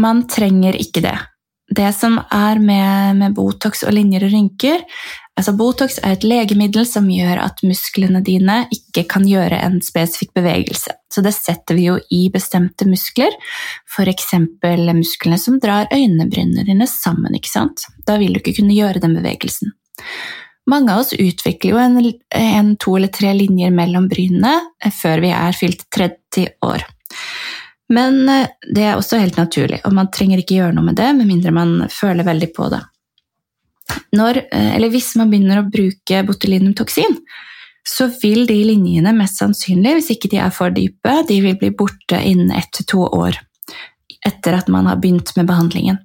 man 0.00 0.24
trenger 0.30 0.78
ikke 0.80 1.04
det 1.04 1.18
det 1.72 1.90
som 1.96 2.18
er 2.30 2.60
med, 2.60 3.18
med, 3.18 3.34
Botox 3.36 3.84
og 3.86 3.94
linjer 3.96 4.26
og 4.26 4.34
rynker 4.34 4.82
altså 5.38 5.54
Botox 5.56 5.98
er 6.02 6.16
et 6.16 6.26
legemiddel 6.26 6.84
som 6.88 7.08
gjør 7.10 7.40
at 7.44 7.62
musklene 7.66 8.20
dine 8.24 8.62
ikke 8.74 9.06
kan 9.10 9.24
gjøre 9.28 9.58
en 9.64 9.78
spesifikk 9.84 10.34
bevegelse. 10.36 10.94
Så 11.12 11.24
det 11.24 11.34
setter 11.36 11.78
vi 11.78 11.86
jo 11.88 11.96
i 12.12 12.26
bestemte 12.32 12.86
muskler, 12.88 13.32
f.eks. 13.88 14.30
musklene 14.92 15.40
som 15.40 15.58
drar 15.62 15.90
øynebrynene 15.92 16.66
dine 16.68 16.88
sammen. 16.90 17.34
ikke 17.36 17.52
sant? 17.52 17.86
Da 18.06 18.18
vil 18.20 18.34
du 18.34 18.42
ikke 18.42 18.58
kunne 18.60 18.76
gjøre 18.76 19.02
den 19.02 19.16
bevegelsen. 19.18 19.72
Mange 20.70 20.94
av 20.94 21.02
oss 21.02 21.16
utvikler 21.16 21.72
jo 21.72 21.80
en, 21.82 22.12
en 22.38 22.74
to 22.78 22.94
eller 22.96 23.10
tre 23.10 23.32
linjer 23.34 23.72
mellom 23.74 24.06
brynene 24.12 24.52
før 24.94 25.24
vi 25.24 25.32
er 25.34 25.56
fylt 25.58 25.88
30 25.90 26.52
år. 26.68 26.84
Men 27.92 28.24
eh, 28.28 28.48
det 28.72 28.86
er 28.86 28.96
også 28.96 29.20
helt 29.20 29.38
naturlig, 29.40 29.82
og 29.86 29.94
man 29.96 30.10
trenger 30.14 30.40
ikke 30.40 30.58
gjøre 30.60 30.76
noe 30.76 30.88
med 30.88 30.98
det 31.00 31.12
med 31.18 31.28
mindre 31.28 31.54
man 31.54 31.76
føler 31.92 32.26
veldig 32.26 32.50
på 32.56 32.68
det. 32.72 32.82
Når, 34.16 34.44
eh, 34.52 34.88
hvis 34.92 35.14
man 35.20 35.32
begynner 35.32 35.62
å 35.62 35.68
bruke 35.68 36.22
botulinumtoksin, 36.28 37.18
så 37.88 38.06
vil 38.22 38.46
de 38.46 38.60
linjene 38.64 39.14
mest 39.16 39.40
sannsynlig, 39.42 39.96
hvis 39.98 40.12
ikke 40.14 40.30
de 40.32 40.38
er 40.38 40.52
for 40.54 40.72
dype, 40.74 41.16
de 41.28 41.40
vil 41.42 41.56
bli 41.58 41.72
borte 41.74 42.20
innen 42.20 42.54
ett 42.54 42.70
til 42.76 42.86
to 42.94 43.06
år 43.08 43.40
etter 44.22 44.54
at 44.54 44.68
man 44.70 44.86
har 44.86 45.00
begynt 45.02 45.32
med 45.34 45.48
behandlingen. 45.48 45.98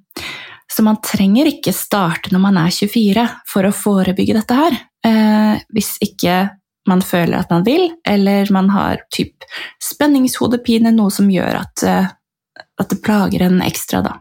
Så 0.68 0.82
man 0.82 0.98
trenger 1.02 1.48
ikke 1.48 1.72
starte 1.74 2.32
når 2.34 2.42
man 2.42 2.58
er 2.60 2.72
24 2.74 3.24
for 3.48 3.68
å 3.68 3.74
forebygge 3.74 4.34
dette 4.36 4.56
her. 4.58 4.78
Eh, 5.06 5.60
hvis 5.74 5.94
ikke 6.04 6.40
man 6.88 7.02
føler 7.04 7.38
at 7.40 7.52
man 7.52 7.64
vil, 7.66 7.90
eller 8.08 8.48
man 8.54 8.70
har 8.74 9.02
typ 9.14 9.46
spenningshodepine, 9.82 10.92
noe 10.94 11.12
som 11.14 11.30
gjør 11.30 11.60
at, 11.62 11.84
eh, 11.84 12.10
at, 12.80 12.88
det 12.90 13.00
plager 13.04 13.44
en 13.46 13.62
ekstra. 13.64 14.02
Da. 14.04 14.16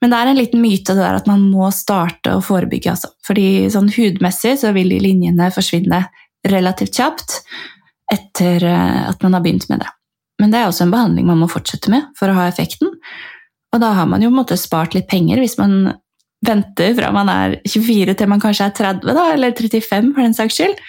Men 0.00 0.12
det 0.12 0.20
er 0.20 0.30
en 0.30 0.40
liten 0.40 0.62
myte 0.62 0.94
det 0.94 1.02
der 1.02 1.20
at 1.20 1.28
man 1.28 1.44
må 1.52 1.68
starte 1.74 2.36
å 2.36 2.44
forebygge. 2.44 2.94
Altså. 2.94 3.12
Fordi 3.26 3.68
sånn 3.72 3.90
hudmessig 3.94 4.56
så 4.62 4.74
vil 4.76 4.92
de 4.94 5.00
linjene 5.02 5.50
forsvinne 5.54 6.04
relativt 6.48 6.96
kjapt 6.96 7.40
etter 8.10 8.64
eh, 8.64 9.00
at 9.10 9.22
man 9.22 9.36
har 9.36 9.44
begynt 9.44 9.68
med 9.72 9.84
det. 9.84 9.90
Men 10.40 10.54
det 10.54 10.60
er 10.60 10.70
også 10.70 10.86
en 10.86 10.94
behandling 10.94 11.26
man 11.28 11.42
må 11.42 11.50
fortsette 11.52 11.92
med 11.92 12.08
for 12.18 12.32
å 12.32 12.38
ha 12.38 12.46
effekten. 12.48 12.94
Og 13.70 13.82
da 13.82 13.92
har 13.94 14.08
man 14.10 14.22
jo 14.24 14.32
på 14.32 14.56
spart 14.58 14.96
litt 14.96 15.10
penger 15.10 15.38
hvis 15.42 15.58
man 15.60 15.92
venter 16.46 16.94
fra 16.96 17.10
man 17.12 17.28
er 17.28 17.58
24 17.68 18.16
til 18.16 18.30
man 18.30 18.40
kanskje 18.42 18.70
er 18.70 18.76
30, 18.78 19.12
da, 19.12 19.26
eller 19.34 19.52
35 19.52 20.14
for 20.14 20.24
den 20.24 20.36
saks 20.36 20.56
skyld. 20.56 20.80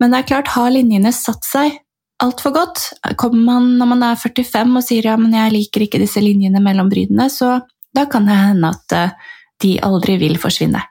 Men 0.00 0.12
det 0.12 0.20
er 0.20 0.30
klart, 0.30 0.52
har 0.56 0.72
linjene 0.74 1.12
satt 1.14 1.46
seg 1.46 1.78
altfor 2.22 2.54
godt? 2.56 2.82
Kommer 3.20 3.44
man 3.44 3.70
når 3.80 3.90
man 3.94 4.04
er 4.10 4.20
45 4.20 4.76
og 4.76 4.84
sier 4.84 5.08
ja, 5.10 5.16
men 5.20 5.34
jeg 5.36 5.54
liker 5.54 5.86
ikke 5.86 6.00
disse 6.02 6.22
linjene 6.22 6.62
mellom 6.64 6.90
brynene, 6.92 7.28
så 7.32 7.58
da 7.96 8.04
kan 8.12 8.28
det 8.28 8.36
hende 8.36 8.72
at 8.74 8.96
eh, 8.96 9.32
de 9.64 9.76
aldri 9.84 10.18
vil 10.20 10.36
forsvinne. 10.40 10.82